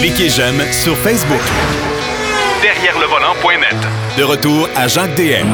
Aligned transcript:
Cliquez 0.00 0.28
j'aime 0.28 0.60
sur 0.72 0.96
Facebook. 0.98 1.40
Derrière 2.62 2.98
le 2.98 3.06
volant.net. 3.06 3.76
De 4.18 4.22
retour 4.22 4.68
à 4.76 4.88
Jacques 4.88 5.14
DM. 5.16 5.46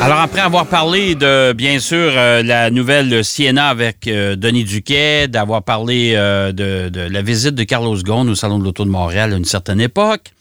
Alors, 0.00 0.18
après 0.18 0.40
avoir 0.40 0.66
parlé 0.66 1.14
de, 1.16 1.52
bien 1.52 1.80
sûr, 1.80 2.12
euh, 2.14 2.42
la 2.42 2.70
nouvelle 2.70 3.24
Siena 3.24 3.68
avec 3.68 4.06
euh, 4.06 4.36
Denis 4.36 4.64
Duquet, 4.64 5.26
d'avoir 5.26 5.64
parlé 5.64 6.12
euh, 6.14 6.52
de, 6.52 6.88
de 6.88 7.00
la 7.00 7.20
visite 7.20 7.54
de 7.56 7.64
Carlos 7.64 7.96
Ghosn 7.96 8.28
au 8.28 8.34
Salon 8.36 8.60
de 8.60 8.64
l'Auto 8.64 8.84
de 8.84 8.90
Montréal 8.90 9.32
à 9.32 9.36
une 9.36 9.44
certaine 9.44 9.80
époque, 9.80 10.32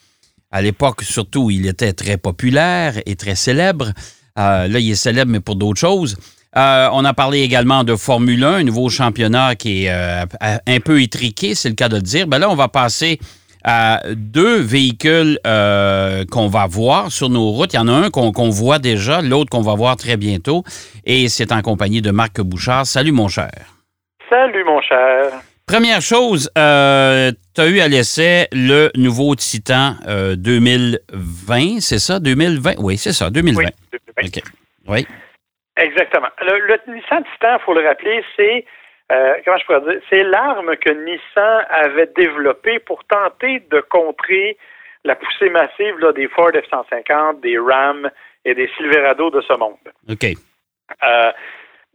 à 0.51 0.61
l'époque, 0.61 1.01
surtout, 1.03 1.49
il 1.49 1.65
était 1.65 1.93
très 1.93 2.17
populaire 2.17 3.01
et 3.05 3.15
très 3.15 3.35
célèbre. 3.35 3.91
là, 4.35 4.67
il 4.67 4.91
est 4.91 4.95
célèbre, 4.95 5.31
mais 5.31 5.39
pour 5.39 5.55
d'autres 5.55 5.79
choses. 5.79 6.17
On 6.55 7.05
a 7.05 7.13
parlé 7.13 7.41
également 7.41 7.83
de 7.83 7.95
Formule 7.95 8.43
1, 8.43 8.53
un 8.53 8.63
nouveau 8.63 8.89
championnat 8.89 9.55
qui 9.55 9.85
est 9.85 9.89
un 9.89 10.79
peu 10.83 11.01
étriqué, 11.01 11.55
c'est 11.55 11.69
le 11.69 11.75
cas 11.75 11.89
de 11.89 11.95
le 11.95 12.01
dire. 12.01 12.27
Ben 12.27 12.39
là, 12.39 12.49
on 12.49 12.55
va 12.55 12.67
passer 12.67 13.19
à 13.67 14.01
deux 14.15 14.61
véhicules 14.61 15.39
euh, 15.45 16.23
qu'on 16.31 16.47
va 16.47 16.67
voir 16.67 17.11
sur 17.11 17.29
nos 17.29 17.49
routes. 17.49 17.73
Il 17.73 17.75
y 17.75 17.79
en 17.79 17.89
a 17.89 17.91
un 17.91 18.09
qu'on 18.09 18.49
voit 18.49 18.79
déjà, 18.79 19.21
l'autre 19.21 19.49
qu'on 19.49 19.61
va 19.61 19.75
voir 19.75 19.97
très 19.97 20.15
bientôt. 20.15 20.63
Et 21.05 21.27
c'est 21.27 21.51
en 21.51 21.61
compagnie 21.61 22.01
de 22.01 22.11
Marc 22.11 22.39
Bouchard. 22.39 22.85
Salut, 22.85 23.11
mon 23.11 23.27
cher. 23.27 23.51
Salut, 24.29 24.63
mon 24.63 24.81
cher. 24.81 25.41
Première 25.65 26.01
chose, 26.01 26.49
euh, 26.57 27.33
tu 27.53 27.59
as 27.59 27.67
eu 27.67 27.81
à 27.81 27.89
l'essai 27.89 28.47
le 28.53 28.89
nouveau 28.95 29.35
Titan 29.35 29.95
2020, 30.37 30.97
euh, 31.59 31.77
c'est 31.81 31.99
ça? 31.99 32.21
2020? 32.21 32.75
Oui, 32.77 32.97
c'est 32.97 33.11
ça, 33.11 33.29
2020. 33.29 33.63
Oui. 34.23 34.31
oui. 34.87 35.07
Exactement. 35.77 36.29
Le, 36.41 36.59
le 36.59 36.93
Nissan 36.93 37.23
Titan, 37.33 37.57
il 37.57 37.63
faut 37.63 37.73
le 37.73 37.87
rappeler, 37.87 38.23
c'est 38.35 38.65
euh, 39.11 39.35
comment 39.45 39.57
je 39.57 39.65
pourrais 39.65 39.81
dire, 39.81 40.01
c'est 40.09 40.23
l'arme 40.23 40.75
que 40.77 40.89
Nissan 40.89 41.65
avait 41.69 42.09
développée 42.15 42.79
pour 42.79 43.03
tenter 43.05 43.61
de 43.71 43.79
contrer 43.81 44.57
la 45.05 45.15
poussée 45.15 45.49
massive 45.49 45.95
des 46.15 46.27
Ford 46.27 46.51
F-150, 46.51 47.39
des 47.39 47.57
Ram 47.57 48.09
et 48.43 48.53
des 48.53 48.69
Silverado 48.75 49.29
de 49.29 49.41
ce 49.41 49.53
monde. 49.53 49.77
OK. 50.09 50.25
Euh, 51.03 51.31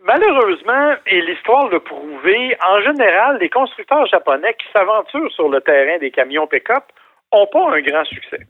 malheureusement, 0.03 0.95
et 1.07 1.21
l'histoire 1.21 1.69
l'a 1.71 1.81
prouvé, 1.81 2.57
en 2.65 2.81
général, 2.81 3.39
les 3.41 3.51
constructeurs 3.51 4.07
japonais 4.07 4.55
qui 4.55 4.67
s'aventurent 4.73 5.33
sur 5.33 5.49
le 5.49 5.61
terrain 5.61 5.99
des 5.99 6.11
camions 6.11 6.47
pick-up 6.47 6.85
n'ont 7.33 7.47
pas 7.47 7.77
un 7.77 7.81
grand 7.81 8.05
succès. 8.05 8.47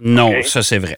Non, 0.00 0.42
ça 0.42 0.62
c'est 0.62 0.78
vrai. 0.78 0.96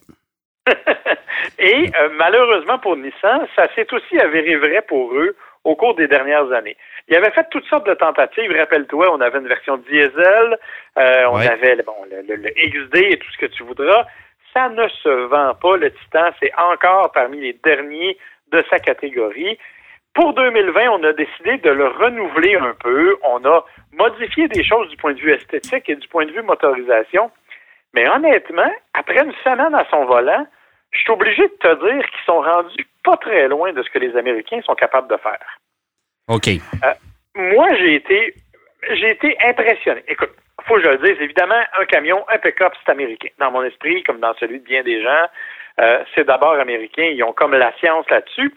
Et 1.59 1.91
euh, 2.01 2.09
malheureusement 2.17 2.79
pour 2.79 2.97
Nissan, 2.97 3.47
ça 3.57 3.69
s'est 3.75 3.93
aussi 3.93 4.19
avéré 4.19 4.57
vrai 4.57 4.83
pour 4.83 5.15
eux 5.15 5.37
au 5.65 5.77
cours 5.77 5.95
des 5.95 6.09
dernières 6.09 6.51
années. 6.53 6.77
Il 7.09 7.17
avait 7.17 7.31
fait 7.31 7.47
toutes 7.51 7.67
sortes 7.67 7.87
de 7.87 7.95
tentatives. 7.95 8.51
Rappelle-toi, 8.53 9.13
on 9.13 9.21
avait 9.21 9.39
une 9.39 9.49
version 9.49 9.77
diesel, 9.77 10.59
euh, 10.99 11.25
on 11.31 11.37
avait 11.37 11.77
bon, 11.83 11.95
le, 12.11 12.37
XD 12.37 12.97
et 12.97 13.19
tout 13.19 13.31
ce 13.33 13.39
que 13.39 13.47
tu 13.47 13.63
voudras. 13.63 14.07
Ça 14.55 14.69
ne 14.69 14.89
se 14.89 15.09
vend 15.09 15.55
pas. 15.55 15.77
Le 15.77 15.91
Titan, 15.93 16.31
c'est 16.41 16.53
encore 16.57 17.13
parmi 17.13 17.41
les 17.41 17.53
derniers 17.65 18.17
de 18.53 18.65
sa 18.71 18.79
catégorie. 18.79 19.59
Pour 20.15 20.35
2020, 20.35 20.89
on 20.91 21.05
a 21.05 21.13
décidé 21.13 21.59
de 21.59 21.71
le 21.71 21.87
renouveler 21.87 22.57
un 22.57 22.75
peu. 22.83 23.17
On 23.23 23.45
a 23.45 23.65
modifié 23.93 24.49
des 24.49 24.65
choses 24.65 24.89
du 24.89 24.97
point 24.97 25.13
de 25.13 25.21
vue 25.21 25.33
esthétique 25.33 25.89
et 25.89 25.95
du 25.95 26.09
point 26.09 26.27
de 26.27 26.33
vue 26.33 26.43
motorisation. 26.43 27.31
Mais 27.95 28.09
honnêtement, 28.09 28.73
après 28.95 29.23
une 29.23 29.33
semaine 29.45 29.75
à 29.75 29.87
son 29.91 30.05
volant, 30.05 30.47
je 30.93 30.99
suis 31.01 31.11
obligé 31.11 31.43
de 31.43 31.55
te 31.61 31.75
dire 31.87 32.05
qu'ils 32.11 32.25
sont 32.27 32.41
rendus 32.41 32.87
pas 33.05 33.17
très 33.17 33.49
loin 33.49 33.73
de 33.73 33.83
ce 33.83 33.91
que 33.91 33.99
les 33.99 34.17
Américains 34.17 34.61
sont 34.63 34.75
capables 34.75 35.09
de 35.09 35.17
faire. 35.17 35.59
OK. 36.29 36.49
Euh, 36.49 36.95
moi, 37.35 37.69
j'ai 37.77 37.95
été, 37.95 38.35
j'ai 38.91 39.11
été 39.11 39.37
impressionné. 39.45 40.03
Écoute, 40.09 40.31
faut 40.67 40.75
que 40.77 40.83
je 40.83 40.89
le 40.89 40.99
dise, 40.99 41.21
évidemment, 41.21 41.61
un 41.79 41.85
camion, 41.87 42.25
un 42.29 42.39
pick-up, 42.39 42.73
c'est 42.85 42.93
américain. 42.93 43.29
Dans 43.39 43.51
mon 43.51 43.63
esprit, 43.63 44.03
comme 44.03 44.21
dans 44.21 44.35
celui 44.35 44.61
de 44.61 44.65
bien 44.65 44.83
des 44.83 45.03
gens, 45.03 45.27
euh, 45.81 46.05
c'est 46.15 46.27
d'abord 46.27 46.55
américain. 46.55 47.05
Ils 47.05 47.23
ont 47.25 47.33
comme 47.33 47.55
la 47.55 47.73
science 47.79 48.09
là-dessus. 48.11 48.55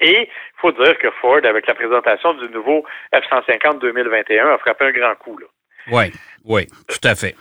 Et 0.00 0.22
il 0.22 0.60
faut 0.60 0.72
dire 0.72 0.96
que 0.98 1.10
Ford, 1.20 1.40
avec 1.44 1.66
la 1.66 1.74
présentation 1.74 2.34
du 2.34 2.48
nouveau 2.48 2.84
F-150 3.12 3.80
2021, 3.80 4.48
a 4.48 4.58
frappé 4.58 4.86
un 4.86 4.92
grand 4.92 5.14
coup. 5.16 5.38
Oui, 5.90 6.04
oui, 6.44 6.66
tout 6.88 7.06
à 7.06 7.14
fait. 7.14 7.34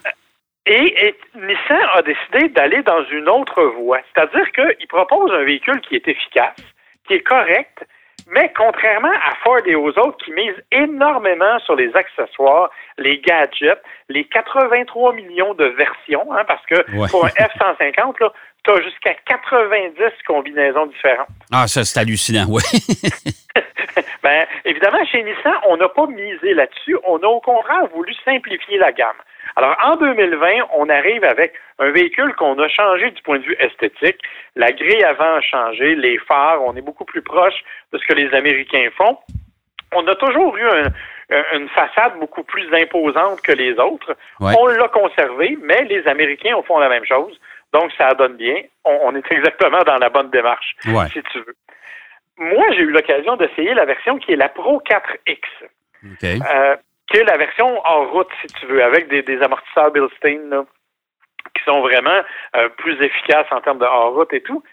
Et, 0.65 1.15
Nissan 1.35 1.87
a 1.93 2.01
décidé 2.01 2.49
d'aller 2.49 2.83
dans 2.83 3.03
une 3.05 3.27
autre 3.27 3.61
voie. 3.63 3.99
C'est-à-dire 4.13 4.49
qu'il 4.51 4.87
propose 4.87 5.31
un 5.31 5.43
véhicule 5.43 5.81
qui 5.81 5.95
est 5.95 6.07
efficace, 6.07 6.55
qui 7.05 7.15
est 7.15 7.21
correct, 7.21 7.85
mais 8.31 8.51
contrairement 8.55 9.11
à 9.11 9.35
Ford 9.43 9.59
et 9.65 9.75
aux 9.75 9.89
autres 9.89 10.17
qui 10.23 10.31
misent 10.31 10.63
énormément 10.71 11.59
sur 11.59 11.75
les 11.75 11.93
accessoires, 11.95 12.69
les 12.97 13.19
gadgets, 13.19 13.81
les 14.07 14.23
83 14.23 15.13
millions 15.13 15.53
de 15.53 15.65
versions, 15.65 16.31
hein, 16.31 16.43
parce 16.47 16.65
que 16.65 17.09
pour 17.09 17.25
un 17.25 17.29
F-150, 17.29 18.31
tu 18.63 18.71
as 18.71 18.81
jusqu'à 18.81 19.15
90 19.25 20.01
combinaisons 20.25 20.85
différentes. 20.85 21.27
Ah, 21.51 21.67
ça, 21.67 21.83
c'est 21.83 21.99
hallucinant, 21.99 22.45
oui. 22.47 22.61
ben, 24.23 24.45
évidemment, 24.63 25.05
chez 25.11 25.23
Nissan, 25.23 25.53
on 25.67 25.75
n'a 25.75 25.89
pas 25.89 26.07
misé 26.07 26.53
là-dessus. 26.53 26.97
On 27.05 27.17
a 27.17 27.27
au 27.27 27.41
contraire 27.41 27.85
voulu 27.93 28.13
simplifier 28.23 28.77
la 28.77 28.93
gamme. 28.93 29.17
Alors, 29.55 29.75
en 29.83 29.95
2020, 29.95 30.69
on 30.77 30.89
arrive 30.89 31.23
avec 31.23 31.53
un 31.79 31.91
véhicule 31.91 32.33
qu'on 32.35 32.57
a 32.59 32.67
changé 32.67 33.11
du 33.11 33.21
point 33.21 33.39
de 33.39 33.43
vue 33.43 33.55
esthétique. 33.59 34.19
La 34.55 34.71
grille 34.71 35.03
avant 35.03 35.35
a 35.35 35.41
changé, 35.41 35.95
les 35.95 36.17
phares, 36.17 36.63
on 36.63 36.75
est 36.75 36.81
beaucoup 36.81 37.05
plus 37.05 37.21
proche 37.21 37.63
de 37.91 37.97
ce 37.97 38.05
que 38.07 38.13
les 38.13 38.33
Américains 38.33 38.89
font. 38.97 39.17
On 39.95 40.07
a 40.07 40.15
toujours 40.15 40.57
eu 40.57 40.63
une 41.53 41.69
façade 41.69 42.19
beaucoup 42.19 42.43
plus 42.43 42.67
imposante 42.73 43.41
que 43.41 43.51
les 43.51 43.73
autres. 43.79 44.15
On 44.39 44.67
l'a 44.67 44.87
conservé, 44.87 45.57
mais 45.61 45.83
les 45.83 46.07
Américains 46.07 46.55
font 46.65 46.79
la 46.79 46.89
même 46.89 47.05
chose. 47.05 47.39
Donc, 47.73 47.91
ça 47.97 48.13
donne 48.13 48.37
bien. 48.37 48.61
On, 48.85 49.15
est 49.15 49.23
exactement 49.31 49.83
dans 49.85 49.97
la 49.97 50.09
bonne 50.09 50.29
démarche, 50.29 50.75
si 50.81 51.21
tu 51.31 51.39
veux. 51.39 51.55
Moi, 52.37 52.65
j'ai 52.71 52.81
eu 52.81 52.91
l'occasion 52.91 53.35
d'essayer 53.35 53.73
la 53.73 53.85
version 53.85 54.17
qui 54.17 54.33
est 54.33 54.35
la 54.35 54.49
Pro 54.49 54.81
4X. 54.89 55.39
Euh, 56.23 56.75
la 57.21 57.37
version 57.37 57.79
hors 57.85 58.11
route, 58.11 58.29
si 58.41 58.47
tu 58.55 58.65
veux, 58.65 58.83
avec 58.83 59.07
des, 59.07 59.41
amortisseurs 59.41 59.91
Bilstein 59.91 60.65
qui 61.55 61.63
sont 61.65 61.81
vraiment 61.81 62.21
euh, 62.55 62.69
plus 62.69 62.99
efficaces 63.01 63.47
en 63.51 63.61
termes 63.61 63.79
de 63.79 63.85
hors 63.85 64.13
route 64.13 64.33
et 64.33 64.41
tout. 64.41 64.63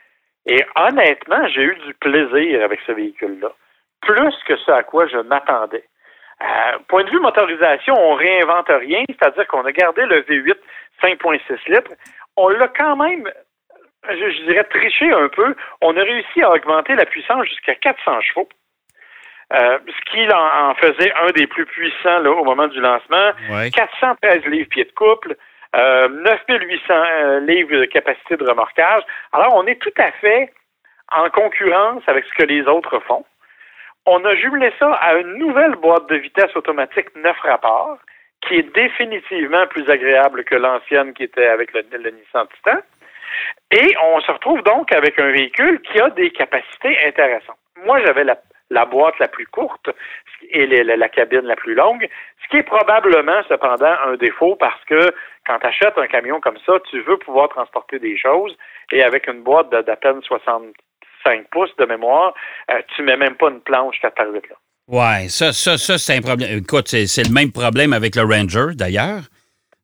Et 0.47 0.65
honnêtement, 0.77 1.47
j'ai 1.49 1.62
eu 1.62 1.77
du 1.87 1.95
plaisir 1.95 2.65
avec 2.65 2.81
ce 2.87 2.93
véhicule-là, 2.93 3.53
plus 4.00 4.34
que 4.47 4.56
ce 4.56 4.71
à 4.71 4.83
quoi 4.83 5.06
je 5.06 5.19
m'attendais. 5.19 5.84
Euh, 6.43 6.79
point 6.89 7.05
de 7.05 7.11
vue 7.11 7.21
motorisation, 7.21 7.95
on 7.95 8.15
réinvente 8.15 8.69
rien, 8.69 9.05
c'est-à-dire 9.09 9.47
qu'on 9.49 9.65
a 9.67 9.73
gardé 9.73 10.06
le 10.06 10.23
V8 10.23 10.56
5.6 11.03 11.71
litres. 11.71 11.93
On 12.37 12.49
l'a 12.49 12.69
quand 12.69 12.97
même, 12.97 13.31
je, 14.09 14.45
dirais, 14.45 14.65
triché 14.65 15.11
un 15.12 15.29
peu. 15.29 15.55
On 15.83 15.97
a 15.97 16.03
réussi 16.03 16.43
à 16.43 16.50
augmenter 16.50 16.95
la 16.95 17.05
puissance 17.05 17.47
jusqu'à 17.47 17.75
400 17.75 18.21
chevaux. 18.23 18.49
Euh, 19.53 19.78
ce 19.84 20.11
qui 20.12 20.33
en, 20.33 20.75
faisait 20.77 21.12
un 21.12 21.33
des 21.33 21.47
plus 21.49 21.66
puissants 21.66 22.21
là, 22.21 22.31
au 22.31 22.44
moment 22.44 22.69
du 22.69 22.81
lancement. 22.81 23.33
413 23.75 24.44
livres 24.47 24.69
pieds 24.69 24.84
de 24.84 24.93
couple, 24.93 25.37
euh, 25.75 26.09
9800 26.09 26.94
euh, 26.94 27.41
livres 27.41 27.77
de 27.77 27.84
capacité 27.87 28.37
de 28.37 28.44
remorquage. 28.49 29.03
Alors, 29.33 29.55
on 29.56 29.66
est 29.66 29.81
tout 29.81 29.93
à 29.99 30.12
fait 30.12 30.53
en 31.11 31.28
concurrence 31.31 32.03
avec 32.06 32.25
ce 32.27 32.34
que 32.34 32.44
les 32.44 32.62
autres 32.62 33.00
font. 33.09 33.25
On 34.06 34.25
a 34.25 34.37
jumelé 34.37 34.72
ça 34.78 34.93
à 34.94 35.15
une 35.15 35.34
nouvelle 35.34 35.75
boîte 35.75 36.09
de 36.09 36.17
vitesse 36.17 36.55
automatique 36.55 37.09
9 37.17 37.37
rapports, 37.41 37.99
qui 38.47 38.55
est 38.55 38.75
définitivement 38.75 39.67
plus 39.67 39.88
agréable 39.91 40.44
que 40.44 40.55
l'ancienne 40.55 41.12
qui 41.12 41.25
était 41.25 41.49
avec 41.49 41.72
le, 41.75 41.84
le 41.93 42.11
Nissan 42.11 42.47
Titan. 42.55 42.78
Et 43.72 43.94
on 44.03 44.21
se 44.21 44.31
retrouve 44.31 44.62
donc 44.62 44.93
avec 44.93 45.19
un 45.19 45.31
véhicule 45.31 45.81
qui 45.82 46.00
a 46.00 46.09
des 46.11 46.31
capacités 46.31 46.97
intéressantes. 47.05 47.59
Moi, 47.84 48.00
j'avais 48.05 48.25
la 48.25 48.37
la 48.70 48.86
boîte 48.86 49.19
la 49.19 49.28
plus 49.28 49.47
courte 49.47 49.91
et 50.50 50.66
la, 50.66 51.08
cabine 51.08 51.42
la 51.42 51.56
plus 51.56 51.75
longue, 51.75 52.08
ce 52.42 52.48
qui 52.48 52.56
est 52.58 52.62
probablement 52.62 53.42
cependant 53.48 53.94
un 54.06 54.16
défaut 54.16 54.56
parce 54.56 54.82
que 54.84 55.12
quand 55.46 55.58
tu 55.58 55.67
achètes 55.67 55.99
un 55.99 56.06
camion 56.06 56.40
comme 56.40 56.58
ça, 56.64 56.75
tu 56.90 57.00
veux 57.02 57.19
pouvoir 57.19 57.49
transporter 57.49 57.99
des 57.99 58.17
choses 58.17 58.56
et 58.93 59.02
avec 59.02 59.26
une 59.26 59.43
boîte 59.43 59.70
d'à 59.70 59.96
peine 59.96 60.22
65 60.22 61.49
pouces 61.50 61.75
de 61.78 61.84
mémoire, 61.84 62.34
euh, 62.70 62.81
tu 62.94 63.02
mets 63.02 63.17
même 63.17 63.34
pas 63.34 63.50
une 63.50 63.61
planche 63.61 64.00
ta 64.00 64.11
là. 64.25 64.40
Ouais, 64.88 65.28
ça, 65.28 65.52
ça, 65.52 65.78
ça 65.78 65.99
c'est 65.99 66.16
un 66.16 66.20
problème. 66.20 66.58
Écoute, 66.58 66.88
c'est 66.88 67.26
le 67.26 67.32
même 67.32 67.52
problème 67.52 67.93
avec 67.93 68.16
le 68.16 68.23
Ranger 68.23 68.75
d'ailleurs. 68.75 69.23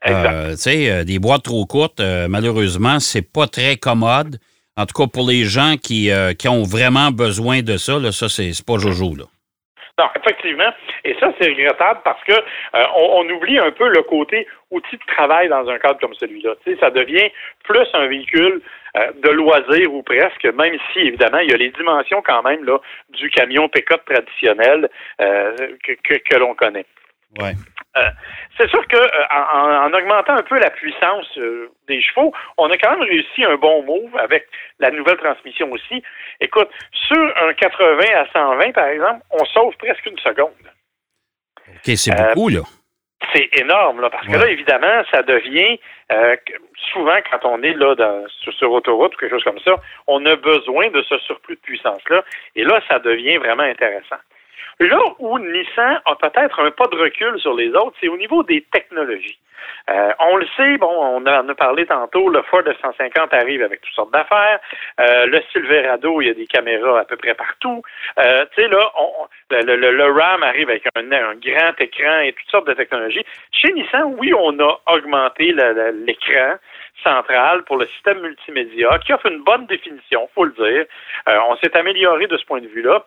Euh, 0.08 0.50
tu 0.52 0.56
sais, 0.56 0.90
euh, 0.90 1.04
des 1.04 1.18
boîtes 1.18 1.44
trop 1.44 1.64
courtes, 1.66 2.00
malheureusement, 2.28 3.00
c'est 3.00 3.22
pas 3.22 3.46
très 3.46 3.76
commode. 3.76 4.38
En 4.78 4.84
tout 4.84 4.94
cas, 4.94 5.08
pour 5.10 5.26
les 5.26 5.44
gens 5.44 5.76
qui, 5.82 6.10
euh, 6.10 6.34
qui 6.34 6.48
ont 6.48 6.62
vraiment 6.62 7.10
besoin 7.10 7.62
de 7.62 7.78
ça, 7.78 7.98
là, 7.98 8.12
ça, 8.12 8.28
c'est 8.28 8.52
pas 8.66 8.76
Jojo. 8.76 9.16
Là. 9.16 9.24
Non, 9.98 10.04
effectivement. 10.14 10.70
Et 11.04 11.16
ça, 11.18 11.32
c'est 11.40 11.48
regrettable 11.48 12.00
parce 12.04 12.22
que 12.24 12.34
euh, 12.34 12.84
on, 12.96 13.26
oublie 13.30 13.58
un 13.58 13.70
peu 13.70 13.88
le 13.88 14.02
côté 14.02 14.46
outil 14.70 14.96
de 14.96 15.14
travail 15.14 15.48
dans 15.48 15.66
un 15.68 15.78
cadre 15.78 15.98
comme 15.98 16.12
celui-là. 16.14 16.54
Ça 16.78 16.90
devient 16.90 17.30
plus 17.64 17.86
un 17.94 18.06
véhicule 18.06 18.60
euh, 18.98 19.12
de 19.24 19.30
loisir 19.30 19.94
ou 19.94 20.02
presque, 20.02 20.44
même 20.44 20.76
si, 20.92 20.98
évidemment, 20.98 21.38
il 21.38 21.50
y 21.50 21.54
a 21.54 21.56
les 21.56 21.70
dimensions 21.70 22.20
quand 22.20 22.42
même 22.42 22.62
là, 22.64 22.78
du 23.08 23.30
camion 23.30 23.70
pick-up 23.70 24.02
traditionnel 24.04 24.90
que, 25.18 26.18
que, 26.18 26.36
l'on 26.36 26.54
connaît. 26.54 26.84
Ouais. 27.40 27.52
Euh, 28.58 28.64
c'est 28.64 28.70
sûr 28.70 28.86
que 28.88 28.96
euh, 28.96 29.24
en, 29.30 29.92
augmentant 29.92 30.34
un 30.34 30.42
peu 30.42 30.58
la 30.58 30.70
puissance 30.70 31.26
euh, 31.38 31.70
des 31.88 32.00
chevaux, 32.02 32.32
on 32.58 32.70
a 32.70 32.76
quand 32.76 32.90
même 32.90 33.08
réussi 33.08 33.44
un 33.44 33.56
bon 33.56 33.82
move 33.82 34.16
avec 34.18 34.46
la 34.78 34.90
nouvelle 34.90 35.16
transmission 35.16 35.70
aussi. 35.72 36.02
Écoute, 36.40 36.68
sur 36.92 37.36
un 37.42 37.52
80 37.54 38.04
à 38.14 38.26
120, 38.32 38.72
par 38.72 38.86
exemple, 38.86 39.22
on 39.30 39.44
sauve 39.46 39.76
presque 39.78 40.06
une 40.06 40.18
seconde. 40.18 40.52
OK, 41.68 41.96
c'est 41.96 42.14
beaucoup, 42.14 42.48
là. 42.48 42.60
C'est 43.34 43.48
énorme, 43.58 44.02
là, 44.02 44.10
parce 44.10 44.26
que 44.26 44.36
là, 44.36 44.48
évidemment, 44.48 45.02
ça 45.10 45.22
devient 45.22 45.78
souvent 46.92 47.16
quand 47.30 47.44
on 47.44 47.62
est 47.62 47.72
là 47.72 47.94
sur, 48.42 48.52
sur, 48.52 48.70
autoroute 48.70 49.14
ou 49.14 49.18
quelque 49.18 49.32
chose 49.32 49.44
comme 49.44 49.58
ça, 49.60 49.74
on 50.06 50.24
a 50.26 50.36
besoin 50.36 50.90
de 50.90 51.02
ce 51.02 51.18
surplus 51.18 51.56
de 51.56 51.60
puissance-là. 51.60 52.22
Et 52.54 52.62
là, 52.62 52.80
ça 52.88 52.98
devient 52.98 53.38
vraiment 53.38 53.64
intéressant. 53.64 54.16
Là 54.78 54.98
où 55.18 55.38
Nissan 55.38 56.00
a 56.04 56.14
peut-être 56.16 56.60
un 56.60 56.70
pas 56.70 56.86
de 56.88 56.96
recul 56.96 57.38
sur 57.40 57.54
les 57.54 57.70
autres, 57.70 57.96
c'est 58.00 58.08
au 58.08 58.16
niveau 58.16 58.42
des 58.42 58.62
technologies. 58.72 59.38
Euh, 59.88 60.12
on 60.18 60.36
le 60.36 60.46
sait, 60.56 60.76
bon, 60.78 60.90
on 60.90 61.26
en 61.26 61.48
a 61.48 61.54
parlé 61.54 61.86
tantôt, 61.86 62.28
le 62.28 62.42
Ford 62.42 62.62
F-150 62.62 63.34
arrive 63.34 63.62
avec 63.62 63.80
toutes 63.80 63.94
sortes 63.94 64.12
d'affaires. 64.12 64.58
Euh, 65.00 65.26
le 65.26 65.40
Silverado, 65.52 66.20
il 66.20 66.28
y 66.28 66.30
a 66.30 66.34
des 66.34 66.46
caméras 66.46 67.00
à 67.00 67.04
peu 67.04 67.16
près 67.16 67.34
partout. 67.34 67.82
Euh, 68.18 68.44
tu 68.54 68.62
sais, 68.62 68.68
là, 68.68 68.90
le, 69.50 70.12
RAM 70.12 70.42
arrive 70.42 70.70
avec 70.70 70.86
un, 70.94 71.02
grand 71.02 71.80
écran 71.80 72.20
et 72.20 72.32
toutes 72.32 72.50
sortes 72.50 72.66
de 72.66 72.74
technologies. 72.74 73.24
Chez 73.52 73.72
Nissan, 73.72 74.14
oui, 74.18 74.32
on 74.34 74.58
a 74.60 74.80
augmenté 74.92 75.54
l'écran 76.04 76.56
central 77.02 77.62
pour 77.64 77.76
le 77.76 77.86
système 77.86 78.20
multimédia 78.20 78.98
qui 78.98 79.12
offre 79.12 79.26
une 79.26 79.42
bonne 79.42 79.66
définition, 79.66 80.28
faut 80.34 80.44
le 80.44 80.52
dire. 80.52 80.84
on 81.48 81.56
s'est 81.56 81.76
amélioré 81.76 82.26
de 82.26 82.36
ce 82.36 82.44
point 82.44 82.60
de 82.60 82.66
vue-là 82.66 83.04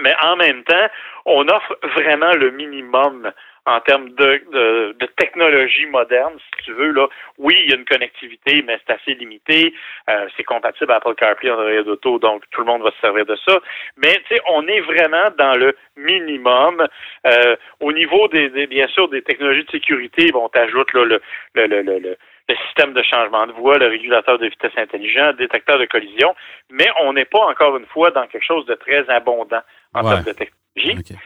mais 0.00 0.14
en 0.22 0.36
même 0.36 0.62
temps, 0.64 0.88
on 1.24 1.46
offre 1.48 1.78
vraiment 1.96 2.32
le 2.32 2.50
minimum 2.50 3.32
en 3.66 3.80
termes 3.80 4.10
de, 4.10 4.94
de, 4.98 5.06
technologie 5.16 5.86
moderne, 5.86 6.34
si 6.38 6.64
tu 6.64 6.72
veux. 6.72 6.90
Là. 6.92 7.08
Oui, 7.38 7.56
il 7.62 7.70
y 7.70 7.72
a 7.72 7.76
une 7.76 7.86
connectivité, 7.86 8.62
mais 8.62 8.78
c'est 8.86 8.92
assez 8.92 9.14
limité. 9.14 9.72
Euh, 10.10 10.28
c'est 10.36 10.44
compatible 10.44 10.92
Apple 10.92 11.14
CarPlay, 11.14 11.50
Android 11.50 11.92
Auto, 11.92 12.18
donc 12.18 12.44
tout 12.50 12.60
le 12.60 12.66
monde 12.66 12.82
va 12.82 12.90
se 12.90 13.00
servir 13.00 13.24
de 13.24 13.36
ça. 13.36 13.58
Mais 13.96 14.12
tu 14.28 14.34
sais, 14.34 14.40
on 14.50 14.66
est 14.68 14.80
vraiment 14.80 15.30
dans 15.38 15.54
le 15.54 15.74
minimum. 15.96 16.86
Euh, 17.26 17.56
au 17.80 17.92
niveau 17.92 18.28
des, 18.28 18.66
bien 18.66 18.86
sûr 18.88 19.08
des 19.08 19.22
technologies 19.22 19.64
de 19.64 19.70
sécurité, 19.70 20.30
bon, 20.30 20.48
t'ajoutes 20.50 20.92
là, 20.92 21.04
le, 21.04 21.20
le, 21.54 21.66
le, 21.66 21.82
le 21.82 22.16
le 22.48 22.56
système 22.66 22.92
de 22.92 23.02
changement 23.02 23.46
de 23.46 23.52
voie, 23.52 23.78
le 23.78 23.86
régulateur 23.86 24.38
de 24.38 24.46
vitesse 24.46 24.76
intelligent, 24.76 25.28
le 25.28 25.32
détecteur 25.34 25.78
de 25.78 25.86
collision, 25.86 26.34
mais 26.70 26.86
on 27.00 27.14
n'est 27.14 27.24
pas 27.24 27.40
encore 27.46 27.76
une 27.76 27.86
fois 27.86 28.10
dans 28.10 28.26
quelque 28.26 28.44
chose 28.44 28.66
de 28.66 28.74
très 28.74 29.08
abondant 29.08 29.62
en 29.94 30.02
termes 30.02 30.24
de 30.24 30.32
technologie. 30.32 31.16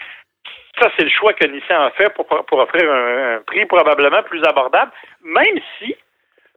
Ça, 0.81 0.91
c'est 0.97 1.05
le 1.05 1.11
choix 1.11 1.33
que 1.33 1.47
Nissan 1.47 1.83
a 1.83 1.91
fait 1.91 2.13
pour, 2.15 2.27
pour 2.27 2.59
offrir 2.59 2.91
un, 2.91 3.41
prix 3.47 3.67
probablement 3.67 4.23
plus 4.23 4.43
abordable, 4.45 4.93
même 5.25 5.59
si 5.79 5.95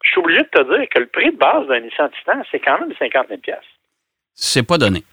je 0.04 0.10
suis 0.10 0.20
obligé 0.20 0.42
de 0.42 0.50
te 0.50 0.78
dire 0.78 0.88
que 0.90 1.00
le 1.00 1.08
prix 1.08 1.32
de 1.32 1.38
base 1.38 1.68
d'un 1.68 1.80
Nissan 1.80 2.10
Titan, 2.20 2.42
c'est 2.52 2.60
quand 2.60 2.80
même 2.80 2.94
50 2.98 3.28
000 3.30 3.40
C'est 4.34 4.68
pas 4.68 4.78
donné. 4.78 5.04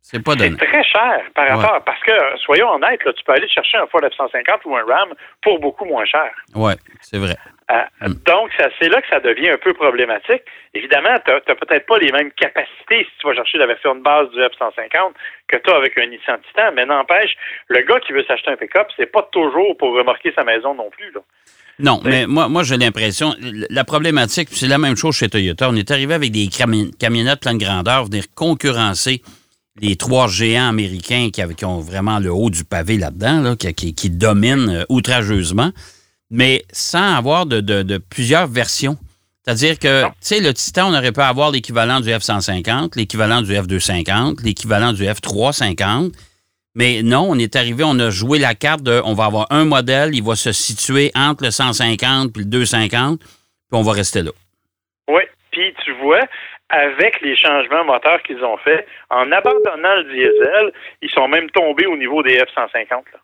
C'est 0.00 0.22
pas 0.22 0.34
donné. 0.34 0.56
C'est 0.58 0.66
très 0.66 0.84
cher 0.84 1.22
par 1.34 1.48
rapport, 1.48 1.82
parce 1.84 2.00
que, 2.02 2.12
soyons 2.44 2.70
honnêtes, 2.70 3.00
tu 3.00 3.24
peux 3.24 3.32
aller 3.32 3.48
chercher 3.48 3.78
un 3.78 3.86
Ford 3.86 4.02
F-150 4.02 4.60
ou 4.66 4.76
un 4.76 4.84
Ram 4.84 5.14
pour 5.42 5.58
beaucoup 5.60 5.86
moins 5.86 6.04
cher. 6.04 6.30
Oui, 6.54 6.72
c'est 7.00 7.18
vrai. 7.18 7.36
Euh, 7.70 8.08
mm. 8.08 8.14
Donc, 8.26 8.50
c'est 8.80 8.88
là 8.88 9.00
que 9.00 9.08
ça 9.08 9.20
devient 9.20 9.50
un 9.50 9.58
peu 9.58 9.72
problématique. 9.72 10.42
Évidemment, 10.74 11.16
tu 11.24 11.32
n'as 11.32 11.54
peut-être 11.54 11.86
pas 11.86 11.98
les 11.98 12.12
mêmes 12.12 12.30
capacités 12.32 13.04
si 13.04 13.10
tu 13.18 13.26
vas 13.26 13.34
chercher 13.34 13.58
la 13.58 13.66
version 13.66 13.94
de 13.94 14.02
base 14.02 14.28
du 14.30 14.38
F-150 14.38 15.12
que 15.48 15.56
tu 15.56 15.70
as 15.70 15.76
avec 15.76 15.96
un 15.98 16.06
Nissan 16.06 16.40
Titan, 16.48 16.72
mais 16.74 16.84
n'empêche, 16.84 17.32
le 17.68 17.80
gars 17.82 18.00
qui 18.00 18.12
veut 18.12 18.24
s'acheter 18.24 18.50
un 18.50 18.56
pick-up, 18.56 18.88
c'est 18.96 19.10
pas 19.10 19.26
toujours 19.32 19.76
pour 19.78 19.94
remorquer 19.94 20.32
sa 20.34 20.44
maison 20.44 20.74
non 20.74 20.90
plus. 20.90 21.10
Là. 21.12 21.20
Non, 21.78 22.00
mais 22.04 22.26
moi, 22.26 22.48
moi 22.48 22.62
j'ai 22.62 22.76
l'impression, 22.76 23.34
la 23.40 23.84
problématique, 23.84 24.48
c'est 24.52 24.68
la 24.68 24.78
même 24.78 24.96
chose 24.96 25.16
chez 25.16 25.28
Toyota. 25.28 25.68
On 25.68 25.74
est 25.74 25.90
arrivé 25.90 26.14
avec 26.14 26.30
des 26.30 26.48
camionnettes 26.48 27.40
pleine 27.40 27.58
grandeur, 27.58 28.04
venir 28.04 28.24
concurrencer 28.34 29.22
les 29.80 29.96
trois 29.96 30.28
géants 30.28 30.68
américains 30.68 31.30
qui, 31.32 31.64
ont 31.64 31.80
vraiment 31.80 32.20
le 32.20 32.30
haut 32.30 32.50
du 32.50 32.64
pavé 32.64 32.96
là-dedans, 32.96 33.56
qui, 33.56 34.10
dominent 34.10 34.70
euh, 34.70 34.84
outrageusement 34.88 35.70
mais 36.34 36.62
sans 36.72 37.14
avoir 37.16 37.46
de, 37.46 37.98
plusieurs 37.98 38.48
versions. 38.48 38.96
C'est-à-dire 39.44 39.78
que, 39.78 40.04
tu 40.04 40.12
sais, 40.20 40.40
le 40.40 40.52
Titan, 40.52 40.90
on 40.90 40.94
aurait 40.94 41.12
pu 41.12 41.20
avoir 41.20 41.52
l'équivalent 41.52 42.00
du 42.00 42.08
F-150, 42.08 42.96
l'équivalent 42.96 43.40
du 43.40 43.52
F-250, 43.54 44.42
l'équivalent 44.42 44.92
du 44.92 45.04
F-350. 45.04 46.12
Mais 46.74 47.02
non, 47.04 47.28
on 47.30 47.38
est 47.38 47.54
arrivé, 47.54 47.84
on 47.86 47.98
a 48.00 48.10
joué 48.10 48.40
la 48.40 48.56
carte 48.56 48.82
de, 48.82 49.00
on 49.04 49.14
va 49.14 49.26
avoir 49.26 49.46
un 49.50 49.64
modèle, 49.64 50.10
il 50.12 50.24
va 50.24 50.34
se 50.34 50.50
situer 50.50 51.12
entre 51.14 51.44
le 51.44 51.52
150 51.52 52.36
et 52.36 52.40
le 52.40 52.44
250, 52.46 53.20
puis 53.20 53.28
on 53.70 53.82
va 53.82 53.92
rester 53.92 54.22
là. 54.22 54.32
Oui, 55.08 55.22
puis 55.52 55.72
tu 55.84 55.92
vois, 56.02 56.22
avec 56.68 57.20
les 57.20 57.36
changements 57.36 57.84
moteurs 57.84 58.20
qu'ils 58.24 58.42
ont 58.42 58.56
faits, 58.56 58.88
en 59.10 59.30
abandonnant 59.30 59.94
le 59.98 60.04
diesel, 60.12 60.72
ils 61.00 61.10
sont 61.10 61.28
même 61.28 61.48
tombés 61.50 61.86
au 61.86 61.96
niveau 61.96 62.24
des 62.24 62.38
F-150. 62.38 62.90
Là. 62.90 63.20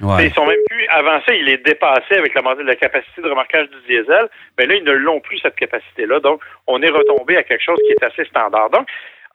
Ils 0.00 0.32
sont 0.34 0.44
même 0.44 0.58
plus 0.68 0.86
avancés, 0.88 1.38
il 1.40 1.48
est 1.48 1.64
dépassé 1.64 2.16
avec 2.16 2.34
la, 2.34 2.42
la 2.42 2.76
capacité 2.76 3.22
de 3.22 3.28
remorquage 3.28 3.68
du 3.70 3.80
diesel, 3.88 4.28
mais 4.58 4.66
là, 4.66 4.74
ils 4.74 4.84
ne 4.84 4.92
l'ont 4.92 5.20
plus, 5.20 5.38
cette 5.38 5.56
capacité-là. 5.56 6.20
Donc, 6.20 6.42
on 6.66 6.82
est 6.82 6.90
retombé 6.90 7.36
à 7.36 7.42
quelque 7.42 7.62
chose 7.62 7.78
qui 7.86 7.92
est 7.92 8.04
assez 8.04 8.24
standard. 8.26 8.70
Donc, 8.70 8.86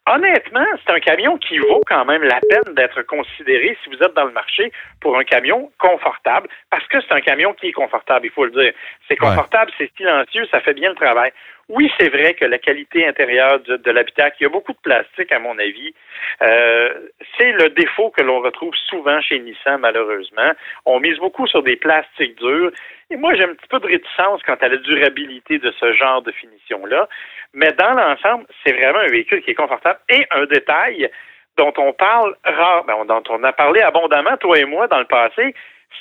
honnêtement, 0.07 0.65
c'est 0.85 0.93
un 0.93 0.99
camion 0.99 1.37
qui 1.37 1.57
vaut 1.57 1.81
quand 1.87 2.05
même 2.05 2.23
la 2.23 2.39
peine 2.49 2.75
d'être 2.75 3.01
considéré 3.03 3.77
si 3.83 3.89
vous 3.89 4.03
êtes 4.03 4.13
dans 4.13 4.25
le 4.25 4.31
marché 4.31 4.71
pour 4.99 5.17
un 5.17 5.23
camion 5.23 5.71
confortable, 5.79 6.47
parce 6.69 6.85
que 6.87 7.01
c'est 7.01 7.13
un 7.13 7.21
camion 7.21 7.53
qui 7.53 7.67
est 7.67 7.73
confortable, 7.73 8.25
il 8.25 8.31
faut 8.31 8.45
le 8.45 8.51
dire. 8.51 8.73
C'est 9.07 9.15
confortable, 9.15 9.71
c'est 9.77 9.91
silencieux, 9.97 10.45
ça 10.51 10.61
fait 10.61 10.73
bien 10.73 10.89
le 10.89 10.95
travail. 10.95 11.31
Oui, 11.71 11.89
c'est 11.97 12.09
vrai 12.09 12.33
que 12.33 12.43
la 12.43 12.57
qualité 12.57 13.07
intérieure 13.07 13.61
de, 13.61 13.77
de 13.77 13.91
l'habitacle, 13.91 14.35
il 14.41 14.43
y 14.43 14.45
a 14.45 14.49
beaucoup 14.49 14.73
de 14.73 14.77
plastique, 14.83 15.31
à 15.31 15.39
mon 15.39 15.57
avis. 15.57 15.93
Euh, 16.41 17.07
c'est 17.37 17.53
le 17.53 17.69
défaut 17.69 18.09
que 18.09 18.21
l'on 18.21 18.41
retrouve 18.41 18.75
souvent 18.89 19.21
chez 19.21 19.39
Nissan, 19.39 19.79
malheureusement. 19.79 20.51
On 20.85 20.99
mise 20.99 21.17
beaucoup 21.17 21.47
sur 21.47 21.63
des 21.63 21.77
plastiques 21.77 22.35
durs. 22.35 22.71
Et 23.09 23.15
moi, 23.15 23.35
j'ai 23.35 23.45
un 23.45 23.53
petit 23.53 23.69
peu 23.69 23.79
de 23.79 23.87
réticence 23.87 24.43
quant 24.43 24.57
à 24.59 24.67
la 24.67 24.75
durabilité 24.75 25.59
de 25.59 25.71
ce 25.79 25.93
genre 25.93 26.21
de 26.21 26.33
finition-là. 26.33 27.07
Mais 27.53 27.71
dans 27.71 27.93
l'ensemble, 27.93 28.45
c'est 28.65 28.73
vraiment 28.73 28.99
un 28.99 29.07
véhicule 29.07 29.41
qui 29.41 29.51
est 29.51 29.55
confortable. 29.55 29.99
Et 30.09 30.25
un 30.31 30.45
détail 30.47 31.09
dont 31.57 31.73
on 31.77 31.93
parle 31.93 32.35
rare, 32.43 32.83
ben, 32.83 33.05
dont 33.05 33.23
on 33.29 33.43
a 33.45 33.53
parlé 33.53 33.79
abondamment, 33.79 34.35
toi 34.35 34.59
et 34.59 34.65
moi, 34.65 34.89
dans 34.89 34.99
le 34.99 35.05
passé, 35.05 35.55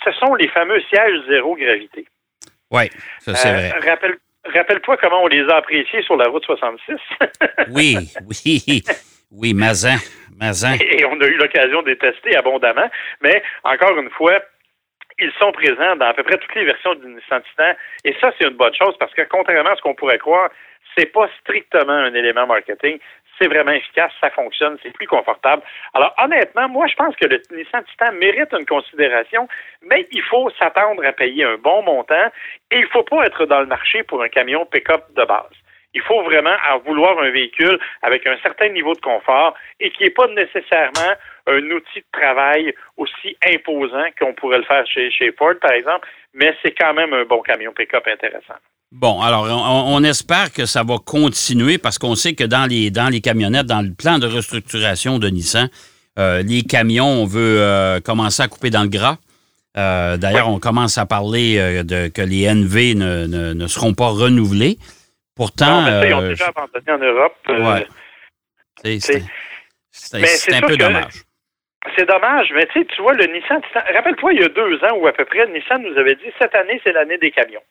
ce 0.05 0.11
sont 0.14 0.34
les 0.34 0.49
fameux 0.49 0.81
sièges 0.93 1.20
zéro 1.28 1.55
gravité. 1.55 2.06
Oui, 2.72 2.90
ça 3.20 3.34
c'est 3.34 3.49
euh, 3.50 3.78
vrai. 3.78 3.90
Rappelle, 3.90 4.17
Rappelle-toi 4.44 4.97
comment 4.97 5.23
on 5.23 5.27
les 5.27 5.49
a 5.49 5.56
appréciés 5.56 6.03
sur 6.03 6.17
la 6.17 6.29
route 6.29 6.44
66. 6.44 6.97
oui, 7.70 7.97
oui, 8.27 8.82
oui, 9.31 9.55
Mazin, 9.55 9.97
Mazin. 10.39 10.77
Et 10.81 11.05
on 11.05 11.20
a 11.20 11.27
eu 11.27 11.37
l'occasion 11.37 11.82
de 11.82 11.91
les 11.91 11.99
tester 11.99 12.37
abondamment, 12.37 12.89
mais 13.20 13.43
encore 13.65 13.97
une 13.99 14.11
fois, 14.11 14.41
ils 15.19 15.32
sont 15.39 15.53
présents 15.53 15.97
dans 15.97 16.06
à 16.06 16.15
peu 16.15 16.23
près 16.23 16.39
toutes 16.39 16.55
les 16.55 16.65
versions 16.65 16.94
du 16.94 17.06
Nissan 17.06 17.43
Titan. 17.51 17.73
Et 18.05 18.15
ça, 18.20 18.32
c'est 18.39 18.49
une 18.49 18.56
bonne 18.56 18.75
chose 18.75 18.97
parce 18.99 19.13
que 19.13 19.23
contrairement 19.29 19.70
à 19.70 19.77
ce 19.77 19.82
qu'on 19.82 19.94
pourrait 19.94 20.19
croire, 20.19 20.51
c'est 20.97 21.13
pas 21.13 21.29
strictement 21.41 21.93
un 21.93 22.15
élément 22.15 22.47
marketing, 22.47 22.99
c'est 23.41 23.49
vraiment 23.49 23.73
efficace, 23.73 24.13
ça 24.20 24.31
fonctionne, 24.31 24.77
c'est 24.82 24.93
plus 24.93 25.06
confortable. 25.06 25.63
Alors 25.94 26.15
honnêtement, 26.19 26.69
moi 26.69 26.87
je 26.87 26.94
pense 26.94 27.17
que 27.17 27.27
le 27.27 27.41
Nissan 27.53 27.85
Titan 27.85 28.13
mérite 28.13 28.53
une 28.53 28.67
considération, 28.67 29.49
mais 29.82 30.06
il 30.13 30.23
faut 30.23 30.51
s'attendre 30.59 31.05
à 31.05 31.13
payer 31.13 31.44
un 31.44 31.56
bon 31.56 31.82
montant 31.82 32.27
et 32.70 32.77
il 32.77 32.82
ne 32.82 32.89
faut 32.89 33.05
pas 33.05 33.25
être 33.25 33.47
dans 33.47 33.61
le 33.61 33.67
marché 33.67 34.03
pour 34.03 34.23
un 34.23 34.29
camion 34.29 34.67
pick-up 34.67 35.05
de 35.17 35.25
base. 35.25 35.51
Il 35.93 36.03
faut 36.03 36.23
vraiment 36.23 36.55
vouloir 36.87 37.19
un 37.19 37.31
véhicule 37.31 37.79
avec 38.03 38.25
un 38.27 38.37
certain 38.43 38.69
niveau 38.69 38.94
de 38.94 39.01
confort 39.01 39.55
et 39.81 39.91
qui 39.91 40.05
n'est 40.05 40.11
pas 40.11 40.29
nécessairement 40.29 41.15
un 41.49 41.70
outil 41.70 42.01
de 42.01 42.06
travail 42.13 42.73
aussi 42.97 43.37
imposant 43.44 44.06
qu'on 44.19 44.32
pourrait 44.35 44.59
le 44.59 44.65
faire 44.65 44.87
chez 44.87 45.32
Ford, 45.32 45.55
par 45.61 45.73
exemple, 45.73 46.06
mais 46.32 46.55
c'est 46.63 46.79
quand 46.79 46.94
même 46.94 47.13
un 47.13 47.25
bon 47.25 47.41
camion 47.43 47.73
pick-up 47.73 48.06
intéressant. 48.06 48.55
Bon, 48.93 49.20
alors 49.20 49.47
on, 49.89 50.03
espère 50.03 50.53
que 50.53 50.67
ça 50.67 50.82
va 50.82 50.97
continuer 50.99 51.79
parce 51.79 51.97
qu'on 51.97 52.17
sait 52.17 52.35
que 52.35 52.43
dans 52.43 52.69
les, 52.69 52.91
dans 52.91 53.09
les 53.09 53.20
camionnettes, 53.20 53.67
dans 53.67 53.82
le 53.82 53.94
plan 53.94 54.19
de 54.19 54.27
restructuration 54.27 55.20
de 55.20 55.29
Nissan, 55.29 55.69
euh, 56.19 56.43
les 56.43 56.63
camions, 56.63 57.06
on 57.06 57.25
veut 57.25 57.61
euh, 57.61 58.01
commencer 58.01 58.43
à 58.43 58.49
couper 58.49 58.70
dans 58.70 58.82
le 58.82 58.89
gras. 58.89 59.19
Euh, 59.77 60.17
d'ailleurs, 60.17 60.49
on 60.49 60.59
commence 60.59 60.99
à 60.99 61.06
parler 61.06 61.85
de 61.85 62.09
que 62.09 62.20
les 62.20 62.53
NV 62.53 62.97
ne, 62.97 63.67
seront 63.69 63.94
pas 63.94 64.09
renouvelés. 64.09 64.77
Pourtant, 65.37 65.87
ils 65.87 66.13
ont 66.13 66.23
déjà 66.23 66.49
abandonné 66.49 66.91
en 66.91 66.99
Europe. 66.99 67.37
C'est 69.93 70.55
un 70.55 70.61
peu 70.63 70.77
dommage. 70.77 71.13
C'est 71.97 72.06
dommage, 72.06 72.49
mais 72.55 72.67
tu 72.75 73.03
vois, 73.03 73.15
le 73.15 73.25
Nissan, 73.27 73.61
rappelle-toi, 73.94 74.32
il 74.35 74.41
y 74.41 74.44
a 74.44 74.49
deux 74.49 74.85
ans 74.85 74.97
ou 74.99 75.06
à 75.06 75.13
peu 75.13 75.25
près, 75.25 75.47
Nissan 75.47 75.81
nous 75.81 75.97
avait 75.97 76.17
dit 76.17 76.31
cette 76.39 76.55
année, 76.55 76.79
c'est 76.85 76.93
l'année 76.93 77.17
des 77.17 77.31
camions. 77.31 77.63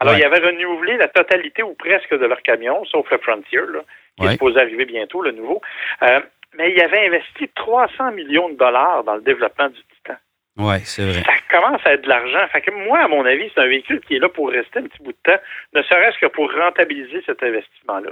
Alors, 0.00 0.14
ils 0.16 0.24
avaient 0.24 0.38
renouvelé 0.46 0.96
la 0.96 1.08
totalité 1.08 1.62
ou 1.62 1.74
presque 1.74 2.10
de 2.12 2.24
leurs 2.26 2.42
camions, 2.42 2.84
sauf 2.86 3.10
le 3.10 3.18
Frontier, 3.18 3.58
là, 3.72 3.80
qui 4.16 4.24
est 4.24 4.32
supposé 4.32 4.60
arriver 4.60 4.84
bientôt, 4.84 5.22
le 5.22 5.32
nouveau. 5.32 5.60
Euh, 6.02 6.20
mais 6.56 6.72
ils 6.72 6.80
avaient 6.80 7.06
investi 7.06 7.48
300 7.54 8.12
millions 8.12 8.48
de 8.48 8.54
dollars 8.56 9.04
dans 9.04 9.14
le 9.16 9.22
développement 9.22 9.68
du 9.68 9.74
Titan. 9.96 10.16
Oui, 10.56 10.76
c'est 10.84 11.02
vrai. 11.04 11.22
Ça 11.24 11.32
commence 11.56 11.80
à 11.84 11.92
être 11.94 12.02
de 12.02 12.08
l'argent. 12.08 12.46
Fait 12.52 12.60
que 12.60 12.70
moi, 12.86 12.98
à 13.00 13.08
mon 13.08 13.24
avis, 13.26 13.50
c'est 13.54 13.60
un 13.60 13.66
véhicule 13.68 14.00
qui 14.06 14.16
est 14.16 14.18
là 14.18 14.28
pour 14.28 14.50
rester 14.50 14.78
un 14.80 14.82
petit 14.82 15.02
bout 15.02 15.12
de 15.12 15.18
temps, 15.24 15.38
ne 15.74 15.82
serait-ce 15.82 16.18
que 16.20 16.26
pour 16.26 16.50
rentabiliser 16.52 17.22
cet 17.26 17.42
investissement-là. 17.42 18.10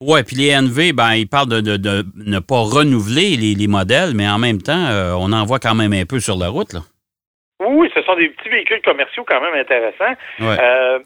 Oui, 0.00 0.22
puis 0.24 0.34
les 0.36 0.50
NV, 0.50 0.92
ben, 0.92 1.14
ils 1.14 1.28
parlent 1.28 1.48
de, 1.48 1.60
de- 1.60 1.76
de 1.76 2.04
ne 2.16 2.38
pas 2.40 2.58
renouveler 2.58 3.36
les, 3.36 3.54
les 3.54 3.68
modèles, 3.68 4.14
mais 4.14 4.28
en 4.28 4.38
même 4.38 4.60
temps, 4.60 4.86
euh, 4.90 5.12
on 5.16 5.32
en 5.32 5.44
voit 5.44 5.60
quand 5.60 5.76
même 5.76 5.92
un 5.92 6.04
peu 6.04 6.18
sur 6.18 6.36
la 6.36 6.48
route. 6.48 6.72
Là. 6.72 6.80
Oui, 7.66 7.90
ce 7.94 8.02
sont 8.02 8.14
des 8.16 8.28
petits 8.28 8.48
véhicules 8.48 8.82
commerciaux 8.82 9.24
quand 9.26 9.40
même 9.40 9.54
intéressants. 9.54 10.14
Ouais. 10.40 10.56
Euh, 10.60 10.98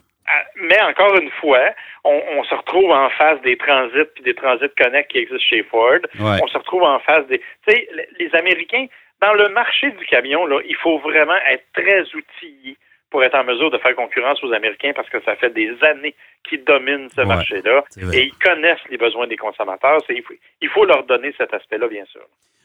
mais 0.55 0.81
encore 0.81 1.17
une 1.17 1.29
fois, 1.31 1.69
on, 2.03 2.21
on 2.37 2.43
se 2.43 2.53
retrouve 2.53 2.91
en 2.91 3.09
face 3.11 3.39
des 3.41 3.57
transits 3.57 4.09
puis 4.13 4.23
des 4.23 4.33
transits 4.33 4.69
Connect 4.77 5.09
qui 5.11 5.19
existent 5.19 5.47
chez 5.47 5.63
Ford. 5.63 5.99
Ouais. 6.19 6.39
On 6.43 6.47
se 6.47 6.57
retrouve 6.57 6.83
en 6.83 6.99
face 6.99 7.25
des. 7.27 7.39
Tu 7.39 7.73
sais, 7.73 7.87
les 7.93 8.07
les 8.19 8.35
Américains, 8.35 8.87
dans 9.21 9.33
le 9.33 9.49
marché 9.49 9.91
du 9.91 10.05
camion, 10.05 10.45
là, 10.45 10.59
il 10.67 10.75
faut 10.75 10.97
vraiment 10.99 11.37
être 11.49 11.63
très 11.73 12.01
outillé 12.13 12.77
pour 13.09 13.23
être 13.23 13.35
en 13.35 13.43
mesure 13.43 13.71
de 13.71 13.77
faire 13.77 13.95
concurrence 13.95 14.43
aux 14.43 14.51
Américains 14.53 14.91
parce 14.95 15.09
que 15.09 15.21
ça 15.23 15.35
fait 15.35 15.53
des 15.53 15.71
années 15.81 16.15
qu'ils 16.47 16.63
dominent 16.63 17.09
ce 17.15 17.21
Ouais, 17.21 17.27
marché-là 17.27 17.83
et 18.13 18.25
ils 18.25 18.33
connaissent 18.35 18.85
les 18.89 18.97
besoins 18.97 19.27
des 19.27 19.37
consommateurs. 19.37 19.99
Il 20.09 20.23
faut, 20.23 20.33
il 20.61 20.69
faut 20.69 20.85
leur 20.85 21.05
donner 21.05 21.33
cet 21.37 21.53
aspect-là, 21.53 21.87
bien 21.87 22.05
sûr. 22.11 22.21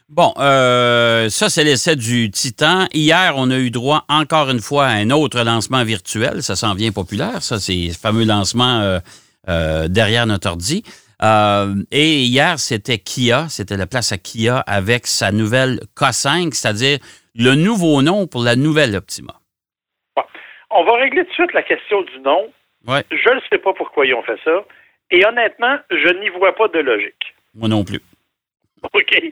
Bon, 0.08 0.34
euh, 0.38 1.30
ça, 1.30 1.49
c'est 1.49 1.64
l'essai 1.64 1.96
du 1.96 2.30
Titan. 2.30 2.87
Hier, 2.92 3.32
on 3.37 3.50
a 3.50 3.56
eu 3.56 3.70
droit 3.70 4.04
encore 4.08 4.50
une 4.50 4.61
fois 4.61 4.87
à 4.87 4.90
un 4.90 5.11
autre 5.11 5.42
lancement 5.42 5.84
virtuel. 5.84 6.42
Ça 6.42 6.54
s'en 6.54 6.75
vient 6.75 6.92
populaire, 6.92 7.42
ça, 7.42 7.58
c'est 7.58 7.72
le 7.72 7.94
fameux 7.94 8.25
lancement 8.25 8.80
euh, 8.80 8.99
euh, 9.49 9.88
derrière 9.88 10.26
notre 10.26 10.49
ordi. 10.49 10.82
Euh, 11.22 11.75
et 11.92 12.22
hier, 12.25 12.58
c'était 12.58 12.99
Kia, 12.99 13.46
c'était 13.49 13.76
la 13.76 13.87
place 13.87 14.12
à 14.12 14.18
Kia 14.18 14.58
avec 14.66 15.06
sa 15.06 15.30
nouvelle 15.30 15.80
K5, 15.96 16.52
c'est-à-dire 16.52 16.99
le 17.34 17.54
nouveau 17.54 18.02
nom 18.02 18.26
pour 18.26 18.42
la 18.42 18.56
nouvelle 18.56 18.96
Optima. 18.96 19.34
On 20.75 20.85
va 20.85 20.95
régler 20.97 21.25
tout 21.25 21.31
de 21.31 21.35
suite 21.35 21.52
la 21.52 21.62
question 21.62 22.02
du 22.02 22.19
nom. 22.21 22.52
Ouais. 22.87 23.02
Je 23.11 23.31
ne 23.31 23.41
sais 23.50 23.59
pas 23.59 23.73
pourquoi 23.73 24.07
ils 24.07 24.14
ont 24.14 24.23
fait 24.23 24.38
ça. 24.45 24.64
Et 25.11 25.25
honnêtement, 25.26 25.79
je 25.91 26.09
n'y 26.19 26.29
vois 26.31 26.55
pas 26.55 26.69
de 26.69 26.79
logique. 26.81 27.35
Moi 27.55 27.69
non 27.69 27.85
plus. 27.85 28.00
OK? 28.93 29.23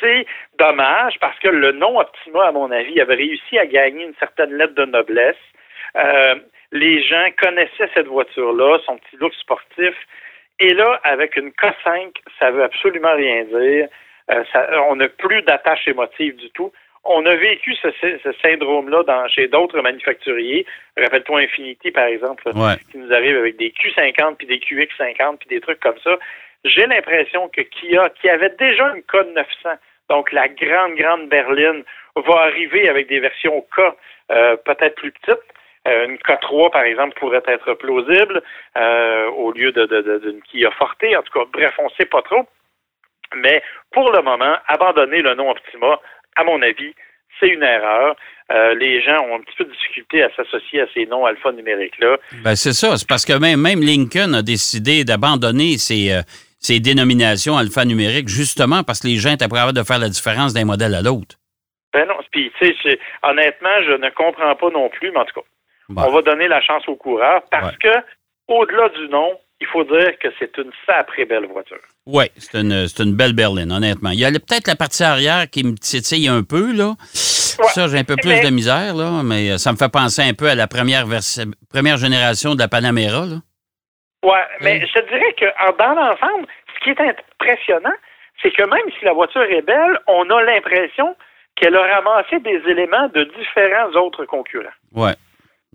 C'est 0.00 0.26
dommage 0.58 1.14
parce 1.20 1.38
que 1.40 1.48
le 1.48 1.72
nom 1.72 1.98
Optima, 1.98 2.46
à 2.48 2.52
mon 2.52 2.70
avis, 2.70 3.00
avait 3.00 3.14
réussi 3.16 3.58
à 3.58 3.66
gagner 3.66 4.04
une 4.04 4.14
certaine 4.20 4.54
lettre 4.56 4.74
de 4.74 4.84
noblesse. 4.84 5.36
Euh, 5.96 6.36
les 6.70 7.02
gens 7.02 7.26
connaissaient 7.38 7.90
cette 7.94 8.06
voiture-là, 8.06 8.78
son 8.86 8.96
petit 8.98 9.16
look 9.16 9.34
sportif. 9.34 9.94
Et 10.60 10.74
là, 10.74 11.00
avec 11.02 11.36
une 11.36 11.48
K5, 11.50 12.12
ça 12.38 12.50
veut 12.50 12.62
absolument 12.62 13.14
rien 13.14 13.44
dire. 13.44 13.88
Euh, 14.30 14.44
ça- 14.52 14.68
on 14.88 14.96
n'a 14.96 15.08
plus 15.08 15.42
d'attache 15.42 15.88
émotive 15.88 16.36
du 16.36 16.50
tout. 16.50 16.72
On 17.04 17.26
a 17.26 17.34
vécu 17.34 17.74
ce, 17.76 17.88
ce 18.00 18.32
syndrome-là 18.42 19.02
dans- 19.02 19.26
chez 19.28 19.48
d'autres 19.48 19.80
manufacturiers. 19.80 20.64
Rappelle-toi 20.96 21.40
Infinity, 21.40 21.90
par 21.90 22.04
exemple, 22.06 22.44
Ouais. 22.54 22.76
qui 22.90 22.98
nous 22.98 23.12
arrive 23.12 23.36
avec 23.36 23.56
des 23.56 23.70
Q50 23.72 24.36
puis 24.36 24.46
des 24.46 24.58
QX50 24.60 25.38
puis 25.38 25.48
des 25.48 25.60
trucs 25.60 25.80
comme 25.80 25.98
ça. 26.04 26.16
J'ai 26.64 26.86
l'impression 26.86 27.48
que 27.48 27.60
Kia, 27.62 28.08
qui 28.20 28.28
avait 28.28 28.50
déjà 28.58 28.92
une 28.94 29.02
K 29.02 29.16
900, 29.34 29.70
donc 30.10 30.30
la 30.30 30.46
grande, 30.48 30.94
grande 30.94 31.28
berline, 31.28 31.82
va 32.14 32.34
arriver 32.42 32.88
avec 32.88 33.08
des 33.08 33.18
versions 33.18 33.62
K 33.74 33.80
euh, 34.30 34.56
peut-être 34.64 34.94
plus 34.94 35.10
petites. 35.10 35.40
Euh, 35.88 36.06
une 36.06 36.16
K3, 36.18 36.70
par 36.70 36.82
exemple, 36.84 37.18
pourrait 37.18 37.42
être 37.48 37.74
plausible 37.74 38.40
euh, 38.76 39.26
au 39.30 39.50
lieu 39.50 39.72
de, 39.72 39.84
de- 39.86 40.02
de- 40.02 40.18
d'une 40.18 40.40
Kia 40.42 40.70
Forte. 40.70 41.02
En 41.02 41.22
tout 41.22 41.32
cas, 41.36 41.46
bref, 41.52 41.74
on 41.78 41.86
ne 41.86 41.90
sait 41.98 42.04
pas 42.06 42.22
trop. 42.22 42.46
Mais 43.34 43.60
pour 43.90 44.12
le 44.12 44.22
moment, 44.22 44.56
abandonner 44.68 45.20
le 45.22 45.34
nom 45.34 45.50
Optima, 45.50 45.98
à 46.36 46.44
mon 46.44 46.60
avis, 46.62 46.94
c'est 47.40 47.48
une 47.48 47.62
erreur. 47.62 48.16
Euh, 48.50 48.74
les 48.74 49.00
gens 49.02 49.18
ont 49.24 49.36
un 49.36 49.40
petit 49.40 49.56
peu 49.56 49.64
de 49.64 49.72
difficulté 49.72 50.22
à 50.22 50.34
s'associer 50.34 50.82
à 50.82 50.86
ces 50.92 51.06
noms 51.06 51.24
alphanumériques-là. 51.24 52.18
Ben, 52.44 52.54
c'est 52.54 52.72
ça. 52.72 52.96
C'est 52.96 53.08
parce 53.08 53.24
que 53.24 53.32
même, 53.38 53.60
même 53.60 53.80
Lincoln 53.80 54.34
a 54.34 54.42
décidé 54.42 55.04
d'abandonner 55.04 55.78
ses, 55.78 56.12
euh, 56.12 56.78
dénominations 56.80 57.56
alphanumériques 57.56 58.28
justement 58.28 58.82
parce 58.84 59.00
que 59.00 59.08
les 59.08 59.16
gens 59.16 59.32
étaient 59.32 59.48
pas 59.48 59.56
capables 59.56 59.78
de 59.78 59.82
faire 59.84 59.98
la 59.98 60.08
différence 60.08 60.52
d'un 60.52 60.64
modèle 60.64 60.94
à 60.94 61.02
l'autre. 61.02 61.36
Ben 61.92 62.06
non, 62.08 62.14
puis 62.30 62.50
tu 62.60 62.74
sais, 62.82 62.98
honnêtement, 63.22 63.82
je 63.86 63.92
ne 63.92 64.10
comprends 64.10 64.54
pas 64.54 64.70
non 64.70 64.88
plus, 64.88 65.10
mais 65.10 65.18
en 65.18 65.24
tout 65.24 65.40
cas, 65.40 65.46
Bon. 65.88 66.02
on 66.06 66.12
va 66.12 66.22
donner 66.22 66.48
la 66.48 66.60
chance 66.62 66.88
au 66.88 66.96
coureur 66.96 67.42
parce 67.50 67.76
que, 67.76 67.88
au-delà 68.48 68.88
du 68.90 69.08
nom, 69.08 69.38
il 69.62 69.66
faut 69.72 69.84
dire 69.84 70.18
que 70.20 70.28
c'est 70.38 70.56
une 70.58 70.70
sacrée 70.86 71.24
belle 71.24 71.46
voiture. 71.46 71.78
Oui, 72.06 72.24
c'est 72.36 72.58
une, 72.60 72.86
une 72.98 73.14
belle 73.14 73.32
berline, 73.32 73.70
honnêtement. 73.72 74.10
Il 74.10 74.18
y 74.18 74.24
a 74.24 74.30
peut-être 74.30 74.66
la 74.66 74.74
partie 74.76 75.04
arrière 75.04 75.48
qui 75.48 75.62
me 75.64 75.74
titille 75.76 76.26
un 76.28 76.42
peu, 76.42 76.72
là. 76.72 76.94
Ça, 77.74 77.86
j'ai 77.88 77.98
un 77.98 78.04
peu 78.04 78.16
plus 78.16 78.30
mais- 78.30 78.42
de 78.44 78.50
misère, 78.50 78.94
là, 78.94 79.22
mais 79.24 79.56
ça 79.58 79.70
me 79.72 79.76
fait 79.76 79.92
penser 79.92 80.22
un 80.22 80.34
peu 80.34 80.48
à 80.48 80.54
la 80.54 80.66
première, 80.66 81.06
vers- 81.06 81.22
première 81.72 81.96
génération 81.96 82.54
de 82.54 82.58
la 82.60 82.68
Panamera, 82.68 83.24
là. 83.26 83.36
Ouais, 84.24 84.44
mais 84.60 84.80
Oui. 84.80 84.86
je 84.88 85.00
te 85.00 85.06
dirais 85.08 85.32
que 85.38 85.46
dans 85.78 85.94
l'ensemble, 85.94 86.46
ce 86.74 86.84
qui 86.84 86.90
est 86.90 87.00
impressionnant, 87.00 87.96
c'est 88.42 88.50
que 88.50 88.62
même 88.62 88.88
si 88.98 89.04
la 89.04 89.12
voiture 89.12 89.42
est 89.42 89.62
belle, 89.62 89.98
on 90.08 90.28
a 90.30 90.42
l'impression 90.42 91.14
qu'elle 91.56 91.76
a 91.76 91.82
ramassé 91.96 92.40
des 92.40 92.60
éléments 92.68 93.08
de 93.14 93.24
différents 93.38 93.90
autres 94.04 94.24
concurrents. 94.24 94.76
Ouais. 94.92 95.14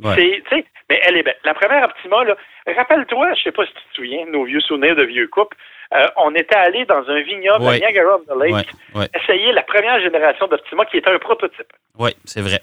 Ouais. 0.04 0.44
C'est, 0.50 0.66
mais 0.90 1.00
elle 1.04 1.18
est 1.18 1.24
belle. 1.24 1.38
La 1.44 1.54
première 1.56 1.84
Optima, 1.86 2.24
là, 2.24 2.36
rappelle-toi, 2.76 3.34
je 3.34 3.44
sais 3.44 3.52
pas 3.52 3.66
si 3.66 3.74
tu 3.74 3.80
te 3.90 3.96
souviens, 3.96 4.26
nos 4.28 4.44
vieux 4.46 4.60
souvenirs 4.62 4.96
de 4.96 5.04
vieux 5.04 5.28
couples, 5.28 5.58
euh, 5.94 6.06
on 6.18 6.36
était 6.36 6.56
allé 6.56 6.86
dans 6.86 7.08
un 7.10 7.22
vignoble 7.22 7.64
Ouais. 7.66 7.76
à 7.76 7.80
Niagara 7.80 8.18
on 8.18 8.36
the 8.36 8.38
Lake 8.40 8.68
Ouais, 8.94 9.08
essayer 9.16 9.52
la 9.54 9.64
première 9.64 10.00
génération 10.02 10.48
d'Optima 10.48 10.86
qui 10.86 10.98
était 10.98 11.10
un 11.10 11.18
prototype 11.18 11.72
ouais, 11.98 12.14
c'est 12.26 12.42
vrai. 12.42 12.60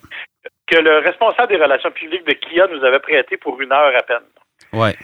que 0.66 0.78
le 0.78 0.98
responsable 0.98 1.48
des 1.48 1.62
relations 1.62 1.90
publiques 1.90 2.24
de 2.26 2.34
Kia 2.34 2.66
nous 2.68 2.84
avait 2.84 2.98
prêté 3.00 3.36
pour 3.38 3.60
une 3.60 3.72
heure 3.72 3.96
à 3.96 4.02
peine. 4.02 4.18
Ouais. 4.72 4.94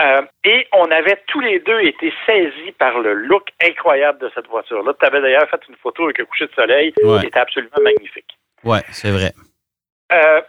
Euh, 0.00 0.22
et 0.44 0.68
on 0.72 0.88
avait 0.92 1.20
tous 1.26 1.40
les 1.40 1.58
deux 1.58 1.80
été 1.80 2.12
saisis 2.24 2.70
par 2.78 2.98
le 3.00 3.12
look 3.14 3.48
incroyable 3.60 4.20
de 4.20 4.30
cette 4.34 4.46
voiture-là. 4.46 4.92
Tu 4.98 5.04
avais 5.06 5.20
d'ailleurs 5.20 5.48
fait 5.50 5.60
une 5.68 5.74
photo 5.76 6.04
avec 6.04 6.20
un 6.20 6.24
coucher 6.24 6.46
de 6.46 6.52
soleil 6.54 6.92
qui 6.92 7.26
était 7.26 7.38
absolument 7.40 7.82
magnifique. 7.82 8.38
Ouais, 8.62 8.80
c'est 8.92 9.10
vrai. 9.10 9.32
Euh, 10.12 10.40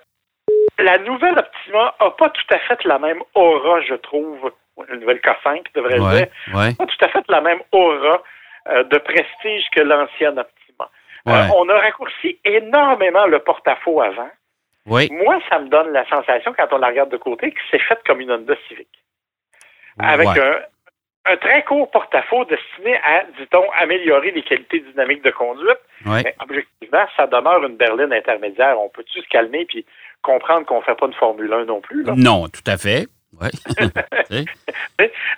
la 0.83 0.97
nouvelle 0.99 1.37
Optima 1.37 1.95
a 1.99 2.11
pas 2.11 2.29
tout 2.29 2.53
à 2.53 2.59
fait 2.59 2.83
la 2.85 2.99
même 2.99 3.21
aura, 3.35 3.81
je 3.81 3.95
trouve. 3.95 4.51
La 4.87 4.95
nouvelle 4.95 5.19
K5, 5.19 5.65
devrais-je 5.75 5.97
dire. 5.97 6.27
Ouais, 6.53 6.55
ouais, 6.55 6.73
Pas 6.75 6.85
tout 6.85 7.05
à 7.05 7.09
fait 7.09 7.23
la 7.27 7.41
même 7.41 7.59
aura 7.73 8.23
euh, 8.69 8.83
de 8.83 8.97
prestige 8.97 9.69
que 9.75 9.81
l'ancienne 9.81 10.39
Optima. 10.39 10.89
Euh, 11.27 11.31
ouais. 11.31 11.49
on 11.57 11.67
a 11.67 11.79
raccourci 11.79 12.39
énormément 12.45 13.25
le 13.25 13.39
porte-à-faux 13.39 14.01
avant. 14.01 14.29
Oui, 14.85 15.09
Moi, 15.11 15.39
ça 15.49 15.59
me 15.59 15.67
donne 15.67 15.91
la 15.91 16.07
sensation, 16.07 16.53
quand 16.57 16.67
on 16.71 16.77
la 16.77 16.87
regarde 16.87 17.11
de 17.11 17.17
côté, 17.17 17.51
que 17.51 17.59
c'est 17.69 17.79
fait 17.79 17.99
comme 18.05 18.21
une 18.21 18.31
Honda 18.31 18.55
Civic. 18.67 18.87
Avec 19.99 20.29
ouais. 20.29 20.39
un, 20.39 20.61
un 21.25 21.37
très 21.37 21.63
court 21.63 21.91
porte-à-faux 21.91 22.45
destiné 22.45 22.95
à, 23.03 23.23
dit-on, 23.37 23.69
améliorer 23.77 24.31
les 24.31 24.41
qualités 24.41 24.79
dynamiques 24.79 25.23
de 25.23 25.31
conduite. 25.31 25.79
Ouais. 26.05 26.21
Mais 26.23 26.35
objectivement, 26.41 27.05
ça 27.17 27.27
demeure 27.27 27.63
une 27.65 27.75
berline 27.75 28.13
intermédiaire. 28.13 28.79
On 28.79 28.89
peut-tu 28.89 29.21
se 29.21 29.27
calmer 29.27 29.65
puis 29.65 29.85
comprendre 30.21 30.65
qu'on 30.65 30.79
ne 30.79 30.83
fait 30.83 30.95
pas 30.95 31.07
de 31.07 31.15
Formule 31.15 31.51
1 31.53 31.65
non 31.65 31.81
plus? 31.81 32.03
Là? 32.03 32.13
Non, 32.15 32.47
tout 32.49 32.63
à 32.67 32.77
fait. 32.77 33.07
Ouais. 33.39 33.49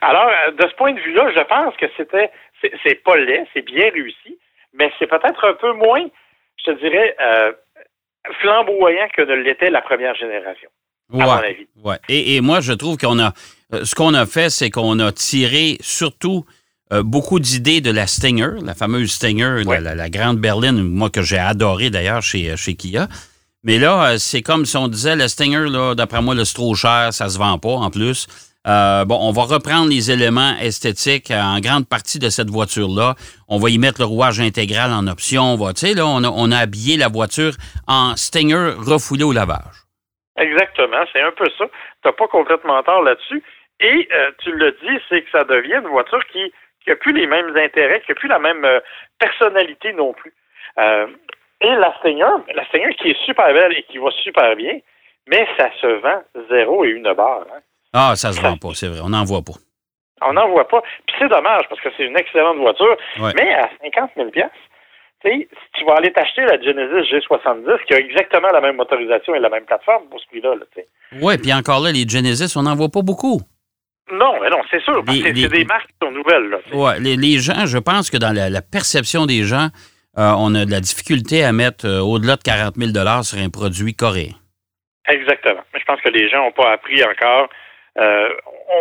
Alors, 0.01 0.27
euh, 0.27 0.51
de 0.51 0.67
ce 0.69 0.75
point 0.75 0.93
de 0.93 0.99
vue-là, 0.99 1.31
je 1.35 1.41
pense 1.41 1.75
que 1.77 1.85
c'était, 1.97 2.31
c'est, 2.83 3.03
pas 3.03 3.15
laid, 3.17 3.45
c'est 3.53 3.61
bien 3.65 3.89
réussi, 3.91 4.37
mais 4.73 4.91
c'est 4.97 5.07
peut-être 5.07 5.45
un 5.45 5.53
peu 5.53 5.73
moins, 5.73 6.03
je 6.57 6.71
te 6.71 6.79
dirais, 6.79 7.15
euh, 7.21 7.51
flamboyant 8.41 9.07
que 9.15 9.21
ne 9.21 9.35
l'était 9.35 9.69
la 9.69 9.81
première 9.81 10.15
génération, 10.15 10.69
à 11.13 11.15
mon 11.17 11.19
Ouais. 11.25 11.47
avis. 11.49 11.67
Ouais. 11.83 11.97
Et, 12.09 12.35
et 12.35 12.41
moi, 12.41 12.59
je 12.61 12.73
trouve 12.73 12.97
qu'on 12.97 13.19
a. 13.19 13.33
euh, 13.73 13.83
Ce 13.85 13.95
qu'on 13.95 14.13
a 14.13 14.25
fait, 14.25 14.49
c'est 14.49 14.69
qu'on 14.69 14.99
a 14.99 15.11
tiré 15.11 15.77
surtout 15.81 16.45
euh, 16.93 17.03
beaucoup 17.03 17.39
d'idées 17.39 17.81
de 17.81 17.91
la 17.91 18.05
Stinger, 18.07 18.51
la 18.65 18.73
fameuse 18.73 19.11
Stinger, 19.11 19.63
la- 19.63 19.69
Ouais. 19.69 19.79
la, 19.79 19.95
la 19.95 20.09
grande 20.09 20.37
berline, 20.39 20.81
moi 20.81 21.09
que 21.09 21.21
j'ai 21.21 21.37
adoré 21.37 21.89
d'ailleurs 21.89 22.21
chez, 22.21 22.55
chez 22.57 22.75
Kia. 22.75 23.07
Mais 23.63 23.77
là, 23.77 24.13
euh, 24.13 24.15
c'est 24.17 24.41
comme 24.41 24.65
si 24.65 24.75
on 24.77 24.87
disait, 24.87 25.15
la 25.15 25.27
Stinger, 25.27 25.69
là, 25.69 25.93
d'après 25.95 26.21
moi, 26.21 26.33
là, 26.33 26.45
c'est 26.45 26.55
trop 26.55 26.73
cher, 26.73 27.13
ça 27.13 27.29
se 27.29 27.37
vend 27.37 27.57
pas 27.59 27.69
en 27.69 27.89
plus. 27.89 28.27
Euh, 28.67 29.05
bon, 29.05 29.17
on 29.19 29.31
va 29.31 29.43
reprendre 29.43 29.89
les 29.89 30.11
éléments 30.11 30.53
esthétiques 30.61 31.31
euh, 31.31 31.41
en 31.41 31.59
grande 31.59 31.89
partie 31.89 32.19
de 32.19 32.29
cette 32.29 32.49
voiture-là. 32.49 33.15
On 33.49 33.57
va 33.57 33.69
y 33.69 33.79
mettre 33.79 33.99
le 33.99 34.05
rouage 34.05 34.39
intégral 34.39 34.91
en 34.91 35.07
option. 35.07 35.41
On 35.41 35.57
va, 35.57 35.73
tu 35.73 35.87
sais, 35.87 35.93
là, 35.95 36.05
on 36.05 36.23
a, 36.23 36.29
on 36.29 36.51
a 36.51 36.57
habillé 36.57 36.97
la 36.97 37.07
voiture 37.07 37.53
en 37.87 38.15
Stinger 38.15 38.73
refoulé 38.77 39.23
au 39.23 39.31
lavage. 39.31 39.81
Exactement, 40.37 41.03
c'est 41.11 41.21
un 41.21 41.31
peu 41.31 41.49
ça. 41.57 41.65
Tu 42.01 42.07
n'as 42.07 42.13
pas 42.13 42.27
complètement 42.27 42.81
tort 42.83 43.01
là-dessus. 43.01 43.43
Et 43.79 44.07
euh, 44.11 44.31
tu 44.43 44.51
le 44.51 44.71
dis, 44.71 44.99
c'est 45.09 45.23
que 45.23 45.31
ça 45.31 45.43
devient 45.43 45.81
une 45.81 45.89
voiture 45.89 46.23
qui 46.31 46.53
n'a 46.87 46.95
plus 46.95 47.13
les 47.13 47.25
mêmes 47.25 47.55
intérêts, 47.57 48.01
qui 48.01 48.11
n'a 48.11 48.15
plus 48.15 48.29
la 48.29 48.39
même 48.39 48.63
euh, 48.63 48.79
personnalité 49.19 49.93
non 49.93 50.13
plus. 50.13 50.33
Et 51.61 51.69
la 51.75 51.93
Stinger, 51.99 52.43
la 52.55 52.65
Stinger 52.65 52.93
qui 52.95 53.11
est 53.11 53.25
super 53.25 53.53
belle 53.53 53.73
et 53.77 53.83
qui 53.83 53.97
va 53.99 54.09
super 54.23 54.55
bien, 54.55 54.79
mais 55.27 55.47
ça 55.57 55.69
se 55.79 55.87
vend 56.01 56.21
zéro 56.49 56.83
et 56.85 56.89
une 56.89 57.13
barre. 57.13 57.45
hein. 57.53 57.59
Ah, 57.93 58.15
ça 58.15 58.31
se 58.31 58.41
vend 58.41 58.57
pas, 58.57 58.69
c'est 58.73 58.87
vrai. 58.87 59.01
On 59.03 59.09
n'en 59.09 59.23
voit 59.23 59.41
pas. 59.41 59.53
On 60.23 60.33
n'en 60.33 60.47
voit 60.49 60.67
pas. 60.67 60.81
Puis 61.07 61.15
c'est 61.19 61.27
dommage 61.29 61.63
parce 61.69 61.81
que 61.81 61.89
c'est 61.97 62.03
une 62.05 62.17
excellente 62.17 62.57
voiture, 62.57 62.95
Ouais. 63.19 63.31
mais 63.35 63.53
à 63.53 63.69
50 63.83 64.11
000 64.15 64.29
piastres, 64.29 64.55
tu 65.23 65.29
sais, 65.29 65.47
si 65.51 65.79
tu 65.79 65.85
vas 65.85 65.95
aller 65.97 66.11
t'acheter 66.11 66.41
la 66.43 66.59
Genesis 66.61 67.11
G70, 67.13 67.85
qui 67.85 67.93
a 67.93 67.97
exactement 67.99 68.47
la 68.51 68.61
même 68.61 68.75
motorisation 68.77 69.35
et 69.35 69.39
la 69.39 69.49
même 69.49 69.65
plateforme 69.65 70.05
pour 70.09 70.19
ce 70.19 70.25
prix-là. 70.27 70.53
Oui, 71.21 71.37
puis 71.37 71.53
encore 71.53 71.79
là, 71.81 71.91
les 71.91 72.07
Genesis, 72.07 72.55
on 72.57 72.63
n'en 72.63 72.75
voit 72.75 72.89
pas 72.89 73.01
beaucoup. 73.03 73.39
Non, 74.11 74.39
mais 74.41 74.49
non, 74.49 74.61
c'est 74.71 74.81
sûr. 74.81 75.03
parce 75.05 75.17
Les- 75.17 75.31
que 75.31 75.39
c'est 75.39 75.47
des 75.49 75.65
marques 75.65 75.87
qui 75.87 75.95
sont 76.03 76.11
nouvelles. 76.11 76.59
Ouais, 76.73 76.99
les, 76.99 77.15
les 77.17 77.37
gens, 77.39 77.65
je 77.65 77.77
pense 77.77 78.09
que 78.09 78.17
dans 78.17 78.33
la, 78.35 78.49
la 78.49 78.61
perception 78.61 79.25
des 79.25 79.43
gens, 79.43 79.67
euh, 80.17 80.33
on 80.37 80.53
a 80.55 80.65
de 80.65 80.71
la 80.71 80.81
difficulté 80.81 81.43
à 81.43 81.53
mettre 81.53 81.87
euh, 81.87 82.01
au-delà 82.01 82.35
de 82.35 82.43
40 82.43 82.75
000 82.75 82.91
sur 83.23 83.37
un 83.37 83.49
produit 83.49 83.95
coréen. 83.95 84.35
Exactement. 85.07 85.61
Mais 85.73 85.79
je 85.79 85.85
pense 85.85 86.01
que 86.01 86.09
les 86.09 86.29
gens 86.29 86.43
n'ont 86.43 86.51
pas 86.51 86.71
appris 86.73 87.01
encore, 87.03 87.49
euh, 87.97 88.29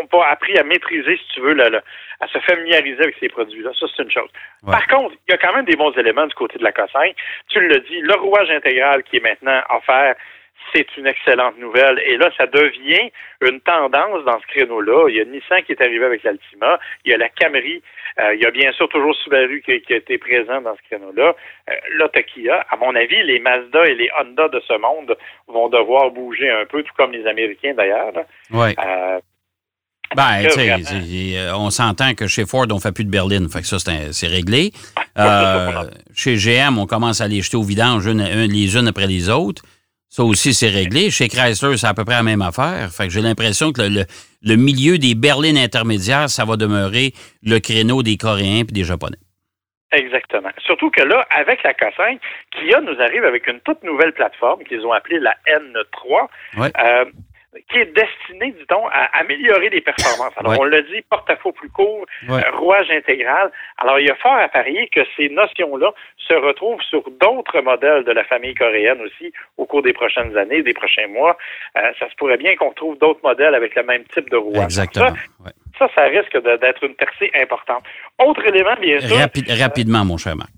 ont 0.01 0.07
pas 0.07 0.29
appris 0.29 0.59
à 0.59 0.65
maîtriser, 0.65 1.17
si 1.17 1.35
tu 1.35 1.41
veux, 1.41 1.57
à 1.63 2.27
se 2.29 2.39
familiariser 2.41 3.03
avec 3.03 3.17
ces 3.21 3.29
produits-là. 3.29 3.71
Ça, 3.79 3.87
c'est 3.95 4.03
une 4.03 4.11
chose. 4.11 4.29
Ouais. 4.65 4.73
Par 4.73 4.87
contre, 4.89 5.15
il 5.29 5.33
y 5.33 5.35
a 5.35 5.39
quand 5.39 5.55
même 5.55 5.65
des 5.65 5.77
bons 5.77 5.93
éléments 5.93 6.27
du 6.27 6.35
côté 6.35 6.59
de 6.59 6.65
la 6.65 6.73
Cossin. 6.73 7.11
Tu 7.49 7.61
le 7.61 7.79
dis, 7.81 8.01
le 8.01 8.15
rouage 8.15 8.51
intégral 8.51 9.03
qui 9.05 9.19
est 9.19 9.21
maintenant 9.21 9.61
offert, 9.71 10.17
c'est 10.75 10.87
une 10.97 11.07
excellente 11.07 11.59
nouvelle. 11.59 12.01
Et 12.07 12.17
là, 12.17 12.31
ça 12.37 12.47
devient 12.47 13.11
une 13.41 13.61
tendance 13.61 14.25
dans 14.25 14.39
ce 14.41 14.47
créneau-là. 14.49 15.09
Il 15.09 15.17
y 15.17 15.21
a 15.21 15.25
Nissan 15.25 15.63
qui 15.65 15.73
est 15.73 15.81
arrivé 15.83 16.05
avec 16.05 16.23
l'Altima. 16.23 16.79
Il 17.05 17.11
y 17.11 17.15
a 17.15 17.19
la 17.19 17.29
Camry. 17.29 17.83
Euh, 18.19 18.35
il 18.35 18.41
y 18.43 18.47
a 18.47 18.51
bien 18.51 18.73
sûr 18.73 18.89
toujours 18.89 19.15
Subaru 19.17 19.63
qui, 19.65 19.81
qui 19.83 19.93
a 19.95 19.97
été 19.97 20.19
présent 20.19 20.61
dans 20.61 20.75
ce 20.77 20.83
créneau-là. 20.91 21.35
Euh, 21.71 21.73
là, 21.97 22.09
t'as 22.13 22.23
Kia. 22.23 22.67
À 22.71 22.77
mon 22.77 22.95
avis, 22.95 23.23
les 23.25 23.39
Mazda 23.41 23.87
et 23.87 23.95
les 23.95 24.11
Honda 24.21 24.49
de 24.49 24.61
ce 24.67 24.75
monde 24.79 25.17
vont 25.49 25.69
devoir 25.69 26.11
bouger 26.11 26.51
un 26.51 26.67
peu, 26.67 26.83
tout 26.83 26.93
comme 26.97 27.13
les 27.13 27.27
Américains 27.27 27.75
d'ailleurs. 27.75 28.13
Oui. 28.51 28.75
Euh, 28.85 29.21
Ben, 30.17 30.43
que 30.43 30.59
euh, 31.39 31.55
on 31.57 31.71
s'entend 31.71 32.15
que 32.15 32.27
chez 32.27 32.45
Ford, 32.45 32.67
on 32.73 32.81
fait 32.81 32.93
plus 32.93 33.05
de 33.05 33.11
berline. 33.11 33.49
Fait 33.49 33.61
que 33.61 33.67
ça, 33.67 33.79
c'est 33.79 34.27
réglé. 34.27 34.73
chez 36.15 36.35
GM, 36.37 36.79
on 36.79 36.87
commence 36.87 37.21
à 37.21 37.29
les 37.29 37.43
jeter 37.43 37.57
au 37.57 37.63
vidange 37.63 38.07
une- 38.07 38.21
un- 38.21 38.47
les 38.49 38.77
unes 38.77 38.89
après 38.89 39.07
les 39.07 39.29
autres. 39.29 39.63
Ça 40.13 40.25
aussi, 40.25 40.53
c'est 40.55 40.69
réglé. 40.69 41.11
Chez 41.11 41.29
Chrysler, 41.29 41.77
c'est 41.77 41.87
à 41.87 41.95
peu 41.95 42.05
près 42.05 42.15
la 42.17 42.25
même 42.25 42.43
affaire. 42.43 42.91
Fait 42.93 43.05
que 43.07 43.11
j'ai 43.13 43.21
l'impression 43.21 43.71
que 43.73 43.83
le, 43.83 43.89
le- 43.89 44.05
le 44.43 44.57
milieu 44.57 44.99
des 44.99 45.15
berlines 45.15 45.57
intermédiaires, 45.59 46.29
ça 46.29 46.45
va 46.45 46.57
demeurer 46.57 47.13
le 47.45 47.59
créneau 47.61 48.03
des 48.03 48.17
Coréens 48.17 48.61
et 48.61 48.65
des 48.65 48.85
Japonais. 48.85 49.19
Exactement. 49.93 50.51
Surtout 50.65 50.91
que 50.91 51.03
là, 51.03 51.27
avec 51.31 51.63
la 51.63 51.73
K5, 51.73 52.19
Kia 52.53 52.81
nous 52.81 53.01
arrive 53.01 53.25
avec 53.25 53.47
une 53.49 53.61
toute 53.61 53.83
nouvelle 53.83 54.13
plateforme 54.13 54.63
qu'ils 54.65 54.85
ont 54.87 54.93
appelée 54.93 55.19
la 55.21 55.35
N3, 55.47 56.29
Ouais. 56.59 56.73
euh, 56.83 57.05
qui 57.69 57.79
est 57.79 57.87
destinée, 57.93 58.53
dit-on, 58.53 58.87
à 58.89 59.07
améliorer 59.19 59.71
les 59.71 59.81
performances. 59.81 60.33
Alors, 60.37 60.53
Ouais. 60.53 60.59
on 60.61 60.65
l'a 60.65 60.83
dit, 60.83 61.03
porte-à-faux 61.11 61.51
plus 61.51 61.69
court, 61.69 62.07
Ouais. 62.29 62.41
euh, 62.47 62.51
rouage 62.57 62.89
intégral. 62.91 63.51
Alors, 63.79 63.99
il 63.99 64.07
y 64.07 64.11
a 64.11 64.15
fort 64.15 64.35
à 64.37 64.49
parier 64.49 64.89
que 64.89 65.01
ces 65.17 65.29
notions-là 65.31 65.93
se 66.17 66.35
retrouvent 66.35 66.81
sur 66.83 67.03
d'autres 67.21 67.61
modèles 67.61 68.05
de 68.05 68.13
la 68.13 68.23
famille 68.25 68.55
coréenne 68.55 69.01
aussi 69.03 69.33
au 69.57 69.67
cours 69.67 69.83
des 69.83 69.93
prochaines 69.93 70.37
années, 70.39 70.63
des 70.63 70.75
prochains 70.75 71.09
mois. 71.09 71.37
Euh, 71.77 71.93
ça 71.99 72.09
se 72.09 72.15
pourrait 72.15 72.37
bien 72.37 72.55
qu'on 72.55 72.69
retrouve 72.69 72.97
d'autres 72.99 73.21
modèles 73.25 73.55
avec 73.57 73.75
le 73.75 73.83
même 73.83 74.05
type 74.05 74.31
de 74.31 74.37
rouage. 74.37 74.65
Exactement. 74.65 75.07
Ça, 75.09 75.45
Ouais. 75.45 75.53
ça, 75.79 75.89
ça 75.97 76.03
risque 76.05 76.37
d'être 76.61 76.85
une 76.85 76.95
percée 76.95 77.33
importante. 77.35 77.83
Autre 78.19 78.47
élément, 78.47 78.77
bien 78.81 79.01
sûr, 79.01 79.17
Rapi- 79.17 79.61
rapidement, 79.61 80.05
mon 80.05 80.17
cher 80.19 80.37
Marc. 80.37 80.51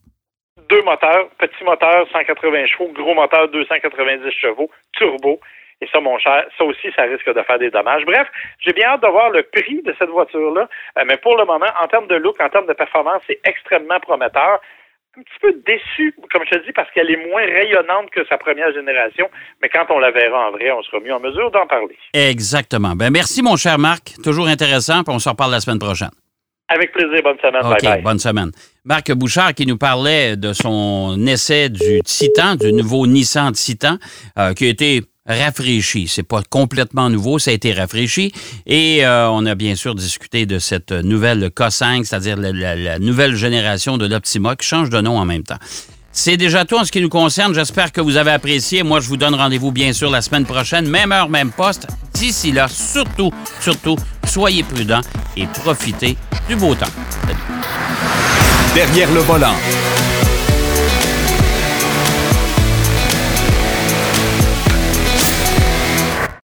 deux 0.68 0.82
moteurs, 0.82 1.28
petit 1.38 1.64
moteur 1.64 2.06
180 2.12 2.66
chevaux, 2.66 2.88
gros 2.94 3.14
moteur 3.14 3.49
290 3.49 4.30
chevaux, 4.32 4.70
turbo. 4.92 5.40
Et 5.81 5.88
ça, 5.93 6.00
mon 6.00 6.19
cher, 6.19 6.45
ça 6.57 6.64
aussi, 6.64 6.93
ça 6.95 7.02
risque 7.02 7.33
de 7.33 7.43
faire 7.43 7.59
des 7.59 7.71
dommages. 7.71 8.05
Bref, 8.05 8.29
j'ai 8.61 8.73
bien 8.73 8.88
hâte 8.88 9.02
de 9.02 9.09
voir 9.09 9.31
le 9.31 9.43
prix 9.43 9.83
de 9.83 9.95
cette 9.99 10.11
voiture-là. 10.11 10.69
Euh, 10.99 11.05
mais 11.07 11.17
pour 11.17 11.37
le 11.37 11.45
moment, 11.45 11.67
en 11.81 11.88
termes 11.88 12.07
de 12.07 12.14
look, 12.14 12.41
en 12.41 12.49
termes 12.49 12.67
de 12.67 12.73
performance, 12.73 13.23
c'est 13.26 13.41
extrêmement 13.45 13.99
prometteur. 14.00 14.61
Un 15.19 15.23
petit 15.23 15.38
peu 15.41 15.52
déçu, 15.67 16.14
comme 16.33 16.43
je 16.47 16.57
te 16.57 16.64
dis, 16.64 16.73
parce 16.73 16.91
qu'elle 16.93 17.11
est 17.11 17.29
moins 17.29 17.43
rayonnante 17.43 18.11
que 18.11 18.25
sa 18.26 18.38
première 18.38 18.73
génération. 18.73 19.29
Mais 19.61 19.69
quand 19.69 19.85
on 19.91 19.99
la 19.99 20.11
verra 20.11 20.49
en 20.49 20.52
vrai, 20.52 20.71
on 20.71 20.83
sera 20.83 21.00
mieux 21.00 21.12
en 21.12 21.21
mesure 21.21 21.50
d'en 21.50 21.67
parler. 21.67 21.99
Exactement. 22.14 22.95
Ben, 22.95 23.11
merci, 23.11 23.43
mon 23.43 23.57
cher 23.57 23.79
Marc. 23.79 24.14
Toujours 24.25 24.49
intéressant, 24.49 25.05
puis 25.05 25.14
on 25.14 25.19
se 25.19 25.29
reparle 25.29 25.50
la 25.50 25.61
semaine 25.61 25.79
prochaine. 25.79 26.11
Avec 26.68 26.92
plaisir, 26.92 27.23
bonne 27.23 27.38
semaine. 27.38 27.66
OK, 27.66 27.83
bye 27.83 27.92
bye. 27.92 28.03
bonne 28.03 28.18
semaine. 28.18 28.51
Marc 28.85 29.12
Bouchard 29.12 29.53
qui 29.53 29.66
nous 29.66 29.77
parlait 29.77 30.37
de 30.37 30.53
son 30.53 31.18
essai 31.27 31.68
du 31.68 32.01
Titan, 32.03 32.55
du 32.57 32.73
nouveau 32.73 33.07
Nissan 33.07 33.53
Titan, 33.53 33.99
euh, 34.38 34.55
qui 34.55 34.66
a 34.66 34.68
été 34.68 35.03
rafraîchi. 35.26 36.08
C'est 36.08 36.22
pas 36.22 36.42
complètement 36.48 37.11
nouveau, 37.11 37.38
ça 37.38 37.50
a 37.50 37.54
été 37.54 37.72
rafraîchi. 37.72 38.32
Et 38.66 39.04
euh, 39.04 39.28
on 39.30 39.46
a 39.46 39.54
bien 39.54 39.74
sûr 39.74 39.94
discuté 39.94 40.46
de 40.46 40.58
cette 40.58 40.92
nouvelle 40.92 41.46
K5, 41.46 42.04
c'est-à-dire 42.04 42.37
la, 42.37 42.98
nouvelle 42.98 43.37
génération 43.37 43.98
de 43.98 44.06
l'Optima 44.06 44.56
qui 44.56 44.66
change 44.66 44.90
de 44.90 45.00
nom 45.00 45.18
en 45.18 45.24
même 45.24 45.42
temps. 45.42 45.58
C'est 46.14 46.37
déjà 46.37 46.66
tout 46.66 46.76
en 46.76 46.85
ce 46.85 46.92
qui 46.92 47.00
nous 47.00 47.08
concerne. 47.08 47.54
J'espère 47.54 47.90
que 47.90 48.02
vous 48.02 48.18
avez 48.18 48.32
apprécié. 48.32 48.82
Moi, 48.82 49.00
je 49.00 49.08
vous 49.08 49.16
donne 49.16 49.35
rendez-vous 49.35 49.72
bien 49.72 49.94
sûr 49.94 50.11
la 50.11 50.20
semaine 50.20 50.44
prochaine, 50.44 50.87
même 50.87 51.11
heure, 51.11 51.30
même 51.30 51.50
poste. 51.50 51.87
D'ici 52.12 52.52
là, 52.52 52.68
surtout, 52.68 53.32
surtout, 53.61 53.96
soyez 54.26 54.62
prudents 54.62 55.00
et 55.37 55.46
profitez 55.46 56.16
du 56.48 56.56
beau 56.56 56.74
temps. 56.74 56.87
Derrière 58.74 59.11
le 59.12 59.20
volant. 59.20 59.54